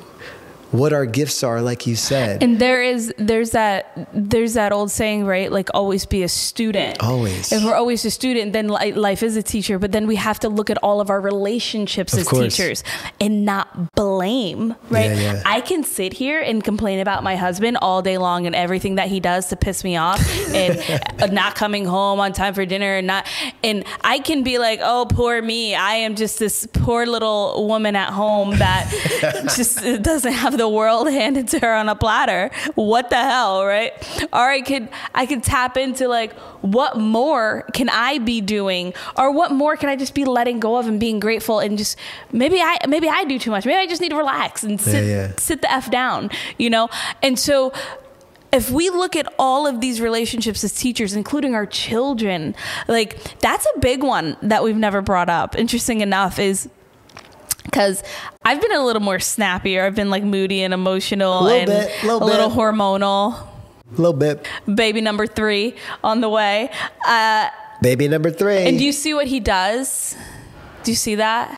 what 0.71 0.93
our 0.93 1.05
gifts 1.05 1.43
are, 1.43 1.61
like 1.61 1.85
you 1.85 1.95
said. 1.95 2.41
And 2.41 2.59
there 2.59 2.81
is 2.81 3.13
there's 3.17 3.51
that 3.51 4.07
there's 4.13 4.53
that 4.53 4.71
old 4.71 4.91
saying, 4.91 5.25
right? 5.25 5.51
Like 5.51 5.69
always 5.73 6.05
be 6.05 6.23
a 6.23 6.29
student. 6.29 7.01
Always. 7.03 7.51
If 7.51 7.63
we're 7.63 7.75
always 7.75 8.05
a 8.05 8.11
student, 8.11 8.53
then 8.53 8.67
life 8.67 9.23
is 9.23 9.35
a 9.35 9.43
teacher. 9.43 9.79
But 9.79 9.91
then 9.91 10.07
we 10.07 10.15
have 10.15 10.39
to 10.39 10.49
look 10.49 10.69
at 10.69 10.77
all 10.81 11.01
of 11.01 11.09
our 11.09 11.19
relationships 11.19 12.13
Of 12.13 12.19
as 12.19 12.27
course. 12.27 12.55
teachers 12.55 12.83
and 13.19 13.45
not 13.45 13.93
blame, 13.95 14.75
right? 14.89 15.11
Yeah, 15.11 15.33
yeah. 15.33 15.43
I 15.45 15.61
can 15.61 15.83
sit 15.83 16.13
here 16.13 16.39
and 16.39 16.63
complain 16.63 16.99
about 16.99 17.23
my 17.23 17.35
husband 17.35 17.77
all 17.81 18.01
day 18.01 18.17
long 18.17 18.45
and 18.47 18.55
everything 18.55 18.95
that 18.95 19.07
he 19.09 19.19
does 19.19 19.47
to 19.49 19.55
piss 19.55 19.83
me 19.83 19.97
off 19.97 20.19
and 20.55 20.79
uh, 21.21 21.27
not 21.27 21.55
coming 21.55 21.85
home 21.85 22.19
on 22.19 22.33
time 22.33 22.53
for 22.53 22.65
dinner 22.65 22.95
and 22.97 23.07
not 23.07 23.27
and 23.63 23.83
I 24.01 24.19
can 24.19 24.43
be 24.43 24.57
like, 24.57 24.79
"Oh, 24.81 25.05
poor 25.09 25.41
me. 25.41 25.75
I 25.75 25.95
am 25.95 26.15
just 26.15 26.39
this 26.39 26.67
poor 26.73 27.05
little 27.05 27.67
woman 27.67 27.95
at 27.95 28.09
home 28.09 28.51
that 28.57 28.89
just 29.55 29.83
uh, 29.83 29.97
doesn't 29.97 30.33
have 30.33 30.57
the 30.57 30.60
world 30.67 31.09
handed 31.11 31.47
to 31.49 31.59
her 31.59 31.73
on 31.73 31.89
a 31.89 31.95
platter. 31.95 32.51
What 32.75 33.09
the 33.09 33.17
hell, 33.17 33.65
right? 33.65 33.93
Or 34.33 34.49
I 34.49 34.61
could 34.61 34.89
I 35.13 35.25
could 35.25 35.43
tap 35.43 35.77
into 35.77 36.07
like 36.07 36.33
what 36.61 36.97
more 36.97 37.65
can 37.73 37.89
I 37.89 38.19
be 38.19 38.41
doing 38.41 38.93
or 39.17 39.31
what 39.31 39.51
more 39.51 39.75
can 39.75 39.89
I 39.89 39.95
just 39.95 40.13
be 40.13 40.25
letting 40.25 40.59
go 40.59 40.77
of 40.77 40.87
and 40.87 40.99
being 40.99 41.19
grateful 41.19 41.59
and 41.59 41.77
just 41.77 41.97
maybe 42.31 42.61
I 42.61 42.77
maybe 42.87 43.09
I 43.09 43.23
do 43.23 43.39
too 43.39 43.51
much. 43.51 43.65
Maybe 43.65 43.77
I 43.77 43.87
just 43.87 44.01
need 44.01 44.09
to 44.09 44.17
relax 44.17 44.63
and 44.63 44.79
sit 44.79 45.05
yeah. 45.05 45.31
sit 45.37 45.61
the 45.61 45.71
f 45.71 45.89
down, 45.91 46.29
you 46.57 46.69
know? 46.69 46.89
And 47.21 47.37
so 47.37 47.73
if 48.51 48.69
we 48.69 48.89
look 48.89 49.15
at 49.15 49.31
all 49.39 49.65
of 49.65 49.79
these 49.81 50.01
relationships 50.01 50.63
as 50.63 50.73
teachers, 50.73 51.13
including 51.13 51.55
our 51.55 51.65
children, 51.65 52.53
like 52.87 53.39
that's 53.39 53.65
a 53.75 53.79
big 53.79 54.03
one 54.03 54.37
that 54.41 54.63
we've 54.63 54.77
never 54.77 55.01
brought 55.01 55.29
up. 55.29 55.55
Interesting 55.57 56.01
enough 56.01 56.37
is 56.37 56.69
because 57.63 58.03
I've 58.43 58.61
been 58.61 58.73
a 58.73 58.83
little 58.85 59.01
more 59.01 59.19
snappier. 59.19 59.83
I've 59.85 59.95
been 59.95 60.09
like 60.09 60.23
moody 60.23 60.61
and 60.63 60.73
emotional 60.73 61.47
and 61.47 61.67
bit, 61.67 61.91
little 62.03 62.23
a 62.23 62.25
little 62.25 62.49
bit. 62.49 62.57
hormonal. 62.57 63.47
A 63.93 64.01
little 64.01 64.13
bit. 64.13 64.47
Baby 64.73 65.01
number 65.01 65.27
three 65.27 65.75
on 66.03 66.21
the 66.21 66.29
way. 66.29 66.69
Uh, 67.05 67.49
Baby 67.81 68.07
number 68.07 68.31
three. 68.31 68.57
and 68.59 68.77
do 68.77 68.85
you 68.85 68.91
see 68.91 69.13
what 69.13 69.27
he 69.27 69.39
does? 69.39 70.15
Do 70.83 70.91
you 70.91 70.95
see 70.95 71.15
that? 71.15 71.57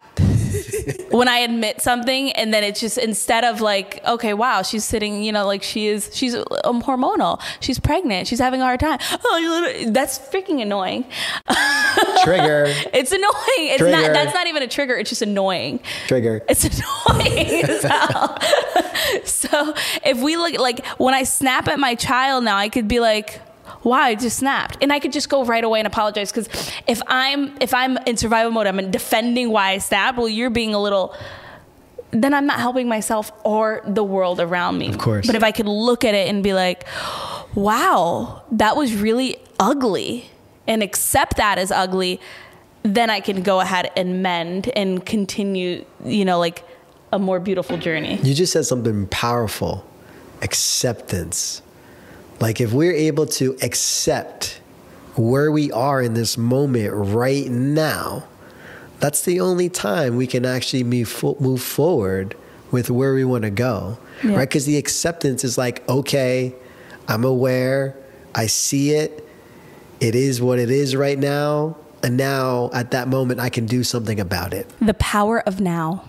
When 1.10 1.28
I 1.28 1.40
admit 1.40 1.82
something, 1.82 2.32
and 2.32 2.54
then 2.54 2.64
it's 2.64 2.80
just 2.80 2.98
instead 2.98 3.44
of 3.44 3.62
like, 3.62 4.04
okay, 4.06 4.34
wow, 4.34 4.62
she's 4.62 4.86
sitting, 4.86 5.24
you 5.24 5.32
know, 5.32 5.46
like 5.46 5.64
she 5.64 5.88
is, 5.88 6.10
she's 6.14 6.36
um, 6.36 6.82
hormonal, 6.82 7.42
she's 7.60 7.80
pregnant, 7.80 8.28
she's 8.28 8.40
having 8.40 8.62
a 8.62 8.64
hard 8.64 8.80
time. 8.80 9.00
Oh, 9.24 9.84
that's 9.88 10.20
freaking 10.20 10.62
annoying. 10.62 11.06
Trigger. 12.24 12.74
It's 12.94 13.12
annoying. 13.12 13.34
It's 13.58 13.80
Trigger. 13.80 13.98
not. 13.98 14.14
That's 14.14 14.34
not 14.34 14.48
even 14.48 14.64
a 14.64 14.68
trigger. 14.68 14.96
It's 14.96 15.10
just 15.10 15.22
annoying. 15.22 15.80
Trigger. 16.08 16.44
It's 16.48 16.64
annoying 17.10 17.64
as 17.66 17.84
hell. 17.84 18.38
so 19.26 19.74
if 20.06 20.22
we 20.22 20.38
look 20.38 20.58
like 20.60 20.86
when 20.98 21.14
I 21.14 21.24
snap 21.24 21.68
at 21.68 21.80
my 21.80 21.96
child 21.96 22.44
now, 22.44 22.58
I 22.58 22.70
could 22.70 22.88
be 22.88 23.00
like, 23.00 23.42
"Wow, 23.84 23.98
I 23.98 24.16
just 24.16 24.38
snapped," 24.38 24.78
and 24.82 24.92
I 24.94 25.00
could 25.00 25.12
just 25.12 25.30
go 25.30 25.44
right 25.44 25.64
away 25.64 25.80
and 25.80 25.88
apologize 25.88 26.32
because 26.32 26.48
if 26.88 27.02
I'm 27.08 27.56
if 27.60 27.74
I'm 27.74 27.98
in 28.06 28.18
survival 28.18 28.52
mode, 28.52 28.68
I'm 28.68 28.92
defending 28.92 29.50
why 29.52 29.72
I 29.72 29.78
snapped. 29.80 30.18
Well, 30.18 30.30
you're 30.30 30.50
being 30.50 30.74
a 30.74 30.82
little. 30.82 31.16
Then 32.12 32.36
I'm 32.36 32.46
not 32.46 32.60
helping 32.60 32.88
myself 32.88 33.32
or 33.44 33.82
the 33.88 34.04
world 34.04 34.40
around 34.40 34.78
me. 34.78 34.90
Of 34.90 35.00
course. 35.00 35.26
But 35.26 35.36
if 35.36 35.44
I 35.44 35.52
could 35.52 35.68
look 35.68 36.06
at 36.06 36.14
it 36.14 36.28
and 36.28 36.44
be 36.44 36.54
like, 36.54 36.86
"Wow, 37.56 38.44
that 38.52 38.76
was 38.78 38.94
really 38.94 39.38
ugly," 39.60 40.30
and 40.68 40.84
accept 40.84 41.38
that 41.38 41.58
as 41.58 41.72
ugly, 41.72 42.20
then 42.84 43.10
I 43.10 43.20
can 43.20 43.42
go 43.42 43.62
ahead 43.62 43.90
and 43.96 44.22
mend 44.22 44.70
and 44.76 45.04
continue, 45.04 45.86
you 46.06 46.24
know, 46.24 46.38
like 46.38 46.64
a 47.12 47.18
more 47.18 47.40
beautiful 47.40 47.78
journey. 47.78 48.20
You 48.22 48.36
just 48.36 48.54
said 48.54 48.66
something 48.66 49.08
powerful 49.08 49.84
acceptance. 50.44 51.63
Like, 52.44 52.60
if 52.60 52.74
we're 52.74 52.92
able 52.92 53.26
to 53.40 53.56
accept 53.62 54.60
where 55.16 55.50
we 55.50 55.72
are 55.72 56.02
in 56.02 56.14
this 56.14 56.38
moment 56.38 56.92
right 56.94 57.48
now, 57.50 58.26
that's 59.00 59.22
the 59.22 59.40
only 59.40 59.70
time 59.70 60.18
we 60.18 60.28
can 60.28 60.46
actually 60.46 60.84
move, 60.84 61.24
move 61.40 61.62
forward 61.62 62.36
with 62.70 62.90
where 62.90 63.14
we 63.14 63.24
want 63.24 63.44
to 63.44 63.50
go. 63.50 63.98
Yeah. 64.26 64.36
Right? 64.36 64.50
Because 64.50 64.66
the 64.66 64.76
acceptance 64.76 65.46
is 65.46 65.58
like, 65.58 65.88
okay, 65.88 66.54
I'm 67.08 67.24
aware, 67.24 67.96
I 68.36 68.48
see 68.48 68.92
it, 68.92 69.26
it 70.02 70.14
is 70.14 70.42
what 70.42 70.60
it 70.60 70.70
is 70.70 70.98
right 70.98 71.18
now. 71.18 71.78
And 72.04 72.18
now 72.18 72.72
at 72.74 72.92
that 72.92 73.08
moment, 73.08 73.40
I 73.40 73.48
can 73.48 73.68
do 73.68 73.86
something 73.86 74.20
about 74.20 74.54
it. 74.54 74.70
The 74.82 74.96
Power 74.96 75.40
of 75.48 75.62
Now. 75.62 76.04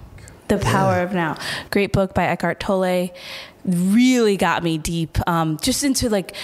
The 0.49 0.59
Power 0.59 0.97
Yeah. 0.97 1.03
of 1.03 1.13
Now. 1.15 1.39
Great 1.71 1.93
book 1.93 2.13
by 2.13 2.25
Eckhart 2.25 2.59
Tolle. 2.59 3.11
Really 3.65 4.37
got 4.37 4.63
me 4.63 4.79
deep, 4.79 5.19
um, 5.27 5.59
just 5.59 5.85
into 5.85 6.11
like 6.11 6.35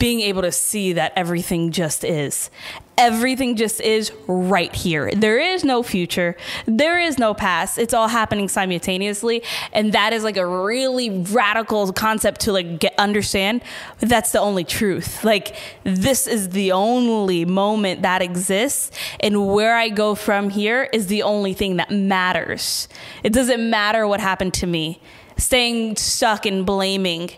being 0.00 0.20
able 0.22 0.42
to 0.42 0.50
see 0.50 0.94
that 0.94 1.12
everything 1.14 1.70
just 1.70 2.04
is. 2.04 2.50
Everything 2.96 3.54
just 3.54 3.80
is 3.82 4.10
right 4.26 4.74
here. 4.74 5.10
There 5.14 5.38
is 5.38 5.62
no 5.62 5.82
future. 5.82 6.36
There 6.66 6.98
is 6.98 7.18
no 7.18 7.34
past. 7.34 7.78
It's 7.78 7.92
all 7.92 8.08
happening 8.08 8.48
simultaneously, 8.48 9.42
and 9.72 9.92
that 9.92 10.12
is 10.14 10.24
like 10.24 10.38
a 10.38 10.46
really 10.46 11.10
radical 11.10 11.92
concept 11.92 12.40
to 12.42 12.52
like 12.52 12.78
get 12.78 12.94
understand. 12.98 13.62
That's 14.00 14.32
the 14.32 14.40
only 14.40 14.64
truth. 14.64 15.22
Like 15.22 15.54
this 15.84 16.26
is 16.26 16.48
the 16.48 16.72
only 16.72 17.44
moment 17.44 18.02
that 18.02 18.22
exists, 18.22 18.90
and 19.20 19.52
where 19.52 19.76
I 19.76 19.90
go 19.90 20.14
from 20.14 20.48
here 20.48 20.88
is 20.94 21.08
the 21.08 21.22
only 21.22 21.52
thing 21.52 21.76
that 21.76 21.90
matters. 21.90 22.88
It 23.22 23.34
doesn't 23.34 23.68
matter 23.68 24.06
what 24.08 24.20
happened 24.20 24.54
to 24.54 24.66
me. 24.66 25.00
Staying 25.40 25.96
stuck 25.96 26.46
and 26.46 26.64
blaming 26.64 27.30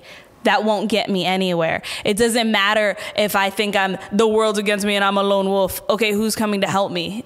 that 0.44 0.64
won't 0.64 0.88
get 0.88 1.08
me 1.08 1.24
anywhere. 1.24 1.82
It 2.04 2.16
doesn't 2.16 2.50
matter 2.50 2.96
if 3.16 3.36
I 3.36 3.50
think 3.50 3.76
I'm 3.76 3.96
the 4.10 4.26
world's 4.26 4.58
against 4.58 4.84
me 4.84 4.96
and 4.96 5.04
I'm 5.04 5.16
a 5.16 5.22
lone 5.22 5.48
wolf. 5.48 5.82
Okay, 5.88 6.12
who's 6.12 6.34
coming 6.34 6.62
to 6.62 6.66
help 6.66 6.92
me? 6.92 7.24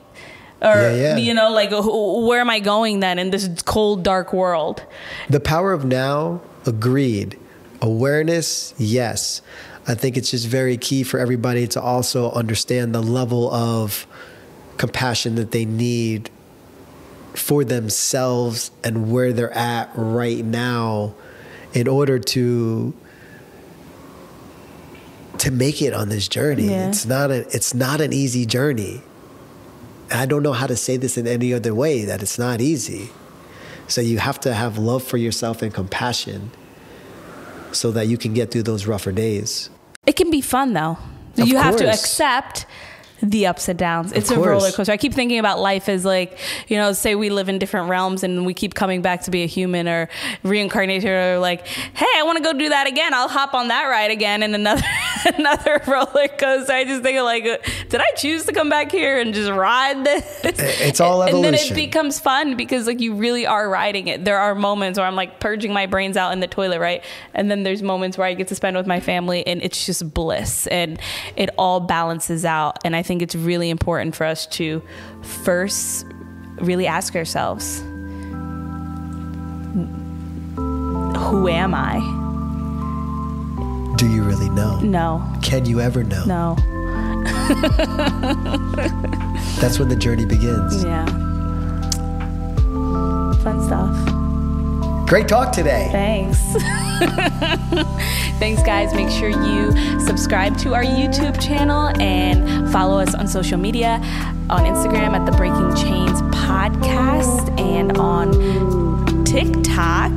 Or 0.62 0.74
Yeah, 0.74 0.94
yeah. 0.94 1.16
you 1.16 1.34
know, 1.34 1.50
like 1.50 1.70
who, 1.70 2.26
where 2.26 2.40
am 2.40 2.50
I 2.50 2.60
going 2.60 3.00
then 3.00 3.18
in 3.18 3.30
this 3.30 3.62
cold, 3.62 4.02
dark 4.02 4.32
world? 4.32 4.82
The 5.28 5.40
power 5.40 5.72
of 5.72 5.84
now, 5.84 6.40
agreed. 6.64 7.38
Awareness, 7.82 8.74
yes. 8.78 9.42
I 9.86 9.94
think 9.94 10.16
it's 10.16 10.30
just 10.30 10.46
very 10.46 10.76
key 10.76 11.02
for 11.02 11.20
everybody 11.20 11.66
to 11.68 11.80
also 11.80 12.32
understand 12.32 12.94
the 12.94 13.02
level 13.02 13.52
of 13.52 14.06
compassion 14.78 15.36
that 15.36 15.52
they 15.52 15.64
need 15.64 16.30
for 17.38 17.64
themselves 17.64 18.70
and 18.82 19.10
where 19.10 19.32
they're 19.32 19.52
at 19.52 19.90
right 19.94 20.44
now 20.44 21.14
in 21.72 21.88
order 21.88 22.18
to 22.18 22.94
to 25.38 25.50
make 25.50 25.82
it 25.82 25.92
on 25.92 26.08
this 26.08 26.28
journey. 26.28 26.70
Yeah. 26.70 26.88
It's 26.88 27.04
not 27.04 27.30
a 27.30 27.46
it's 27.54 27.74
not 27.74 28.00
an 28.00 28.12
easy 28.12 28.46
journey. 28.46 29.02
I 30.10 30.26
don't 30.26 30.42
know 30.42 30.52
how 30.52 30.66
to 30.66 30.76
say 30.76 30.96
this 30.96 31.18
in 31.18 31.26
any 31.26 31.52
other 31.52 31.74
way 31.74 32.04
that 32.04 32.22
it's 32.22 32.38
not 32.38 32.60
easy. 32.60 33.10
So 33.88 34.00
you 34.00 34.18
have 34.18 34.40
to 34.40 34.54
have 34.54 34.78
love 34.78 35.02
for 35.02 35.16
yourself 35.16 35.62
and 35.62 35.72
compassion 35.72 36.50
so 37.72 37.90
that 37.92 38.06
you 38.06 38.16
can 38.16 38.34
get 38.34 38.50
through 38.50 38.64
those 38.64 38.86
rougher 38.86 39.12
days. 39.12 39.70
It 40.06 40.16
can 40.16 40.30
be 40.30 40.40
fun 40.40 40.72
though. 40.72 40.98
Of 41.38 41.48
you 41.48 41.58
have 41.58 41.76
to 41.76 41.88
accept 41.88 42.66
the 43.22 43.46
ups 43.46 43.68
and 43.68 43.78
downs. 43.78 44.12
It's 44.12 44.30
a 44.30 44.38
roller 44.38 44.70
coaster. 44.70 44.92
I 44.92 44.96
keep 44.96 45.14
thinking 45.14 45.38
about 45.38 45.58
life 45.58 45.88
as 45.88 46.04
like, 46.04 46.38
you 46.68 46.76
know, 46.76 46.92
say 46.92 47.14
we 47.14 47.30
live 47.30 47.48
in 47.48 47.58
different 47.58 47.88
realms 47.88 48.22
and 48.22 48.44
we 48.44 48.54
keep 48.54 48.74
coming 48.74 49.02
back 49.02 49.22
to 49.22 49.30
be 49.30 49.42
a 49.42 49.46
human 49.46 49.88
or 49.88 50.08
reincarnation 50.42 51.08
or 51.08 51.38
like, 51.38 51.66
hey, 51.66 52.06
I 52.16 52.22
want 52.24 52.38
to 52.38 52.44
go 52.44 52.52
do 52.52 52.68
that 52.68 52.86
again. 52.86 53.14
I'll 53.14 53.28
hop 53.28 53.54
on 53.54 53.68
that 53.68 53.84
ride 53.84 54.10
again 54.10 54.42
in 54.42 54.54
another 54.54 54.82
another 55.34 55.82
roller 55.86 56.28
coaster. 56.28 56.72
I 56.72 56.84
just 56.84 57.02
think 57.02 57.18
of 57.18 57.24
like, 57.24 57.44
did 57.88 58.00
I 58.00 58.10
choose 58.16 58.44
to 58.46 58.52
come 58.52 58.68
back 58.68 58.90
here 58.90 59.18
and 59.18 59.34
just 59.34 59.50
ride 59.50 60.04
this? 60.04 60.40
It's 60.44 61.00
all 61.00 61.22
evolution. 61.22 61.44
And 61.44 61.54
then 61.54 61.54
it 61.54 61.74
becomes 61.74 62.20
fun 62.20 62.56
because 62.56 62.86
like 62.86 63.00
you 63.00 63.14
really 63.14 63.46
are 63.46 63.68
riding 63.68 64.08
it. 64.08 64.24
There 64.24 64.38
are 64.38 64.54
moments 64.54 64.98
where 64.98 65.06
I'm 65.06 65.16
like 65.16 65.40
purging 65.40 65.72
my 65.72 65.86
brains 65.86 66.16
out 66.16 66.32
in 66.32 66.40
the 66.40 66.46
toilet, 66.46 66.80
right? 66.80 67.02
And 67.34 67.50
then 67.50 67.62
there's 67.62 67.82
moments 67.82 68.18
where 68.18 68.26
I 68.26 68.34
get 68.34 68.48
to 68.48 68.54
spend 68.54 68.76
with 68.76 68.86
my 68.86 69.00
family 69.00 69.46
and 69.46 69.62
it's 69.62 69.86
just 69.86 70.12
bliss 70.12 70.66
and 70.66 70.98
it 71.36 71.50
all 71.58 71.80
balances 71.80 72.44
out. 72.44 72.78
And 72.84 72.94
I 72.94 73.02
think 73.06 73.22
it's 73.22 73.34
really 73.34 73.70
important 73.70 74.14
for 74.14 74.24
us 74.26 74.46
to 74.48 74.82
first 75.22 76.06
really 76.60 76.86
ask 76.86 77.14
ourselves, 77.16 77.80
who 80.56 81.48
am 81.48 81.74
I? 81.74 81.98
Do 83.96 84.08
you 84.08 84.22
really 84.22 84.50
know? 84.50 84.78
No, 84.80 85.22
Can 85.42 85.64
you 85.66 85.80
ever 85.80 86.04
know? 86.04 86.24
no, 86.24 86.54
That's 89.60 89.78
when 89.78 89.88
the 89.88 89.96
journey 89.96 90.26
begins. 90.26 90.84
yeah. 90.84 91.06
Fun 93.42 93.62
stuff. 93.64 93.96
Great 95.08 95.28
talk 95.28 95.52
today. 95.52 95.88
Thanks. 95.92 96.38
Thanks, 98.38 98.62
guys. 98.62 98.94
Make 98.94 99.10
sure 99.10 99.28
you 99.28 100.00
subscribe 100.00 100.56
to 100.58 100.74
our 100.74 100.82
YouTube 100.82 101.38
channel 101.40 101.88
and 102.00 102.72
follow 102.72 102.98
us 102.98 103.14
on 103.14 103.28
social 103.28 103.58
media 103.58 104.00
on 104.48 104.64
Instagram 104.64 105.12
at 105.12 105.26
the 105.26 105.32
Breaking 105.36 105.74
Chains 105.74 106.22
Podcast 106.34 107.60
and 107.60 107.98
on 107.98 109.24
TikTok 109.24 110.12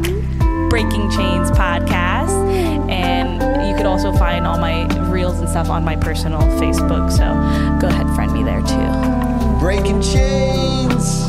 Breaking 0.69 1.09
Chains 1.09 1.51
podcast. 1.51 2.31
And 2.89 3.69
you 3.69 3.75
could 3.75 3.85
also 3.85 4.13
find 4.13 4.47
all 4.47 4.57
my 4.57 4.85
reels 5.09 5.39
and 5.39 5.49
stuff 5.49 5.69
on 5.69 5.83
my 5.83 5.97
personal 5.97 6.39
Facebook. 6.59 7.11
So 7.11 7.25
go 7.81 7.87
ahead, 7.87 8.07
friend 8.15 8.31
me 8.31 8.43
there 8.43 8.61
too. 8.61 9.59
Breaking 9.59 10.01
chains. 10.01 11.27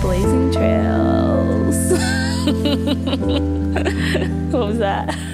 Blazing 0.00 0.52
Trails. 0.52 1.92
that? 4.92 5.31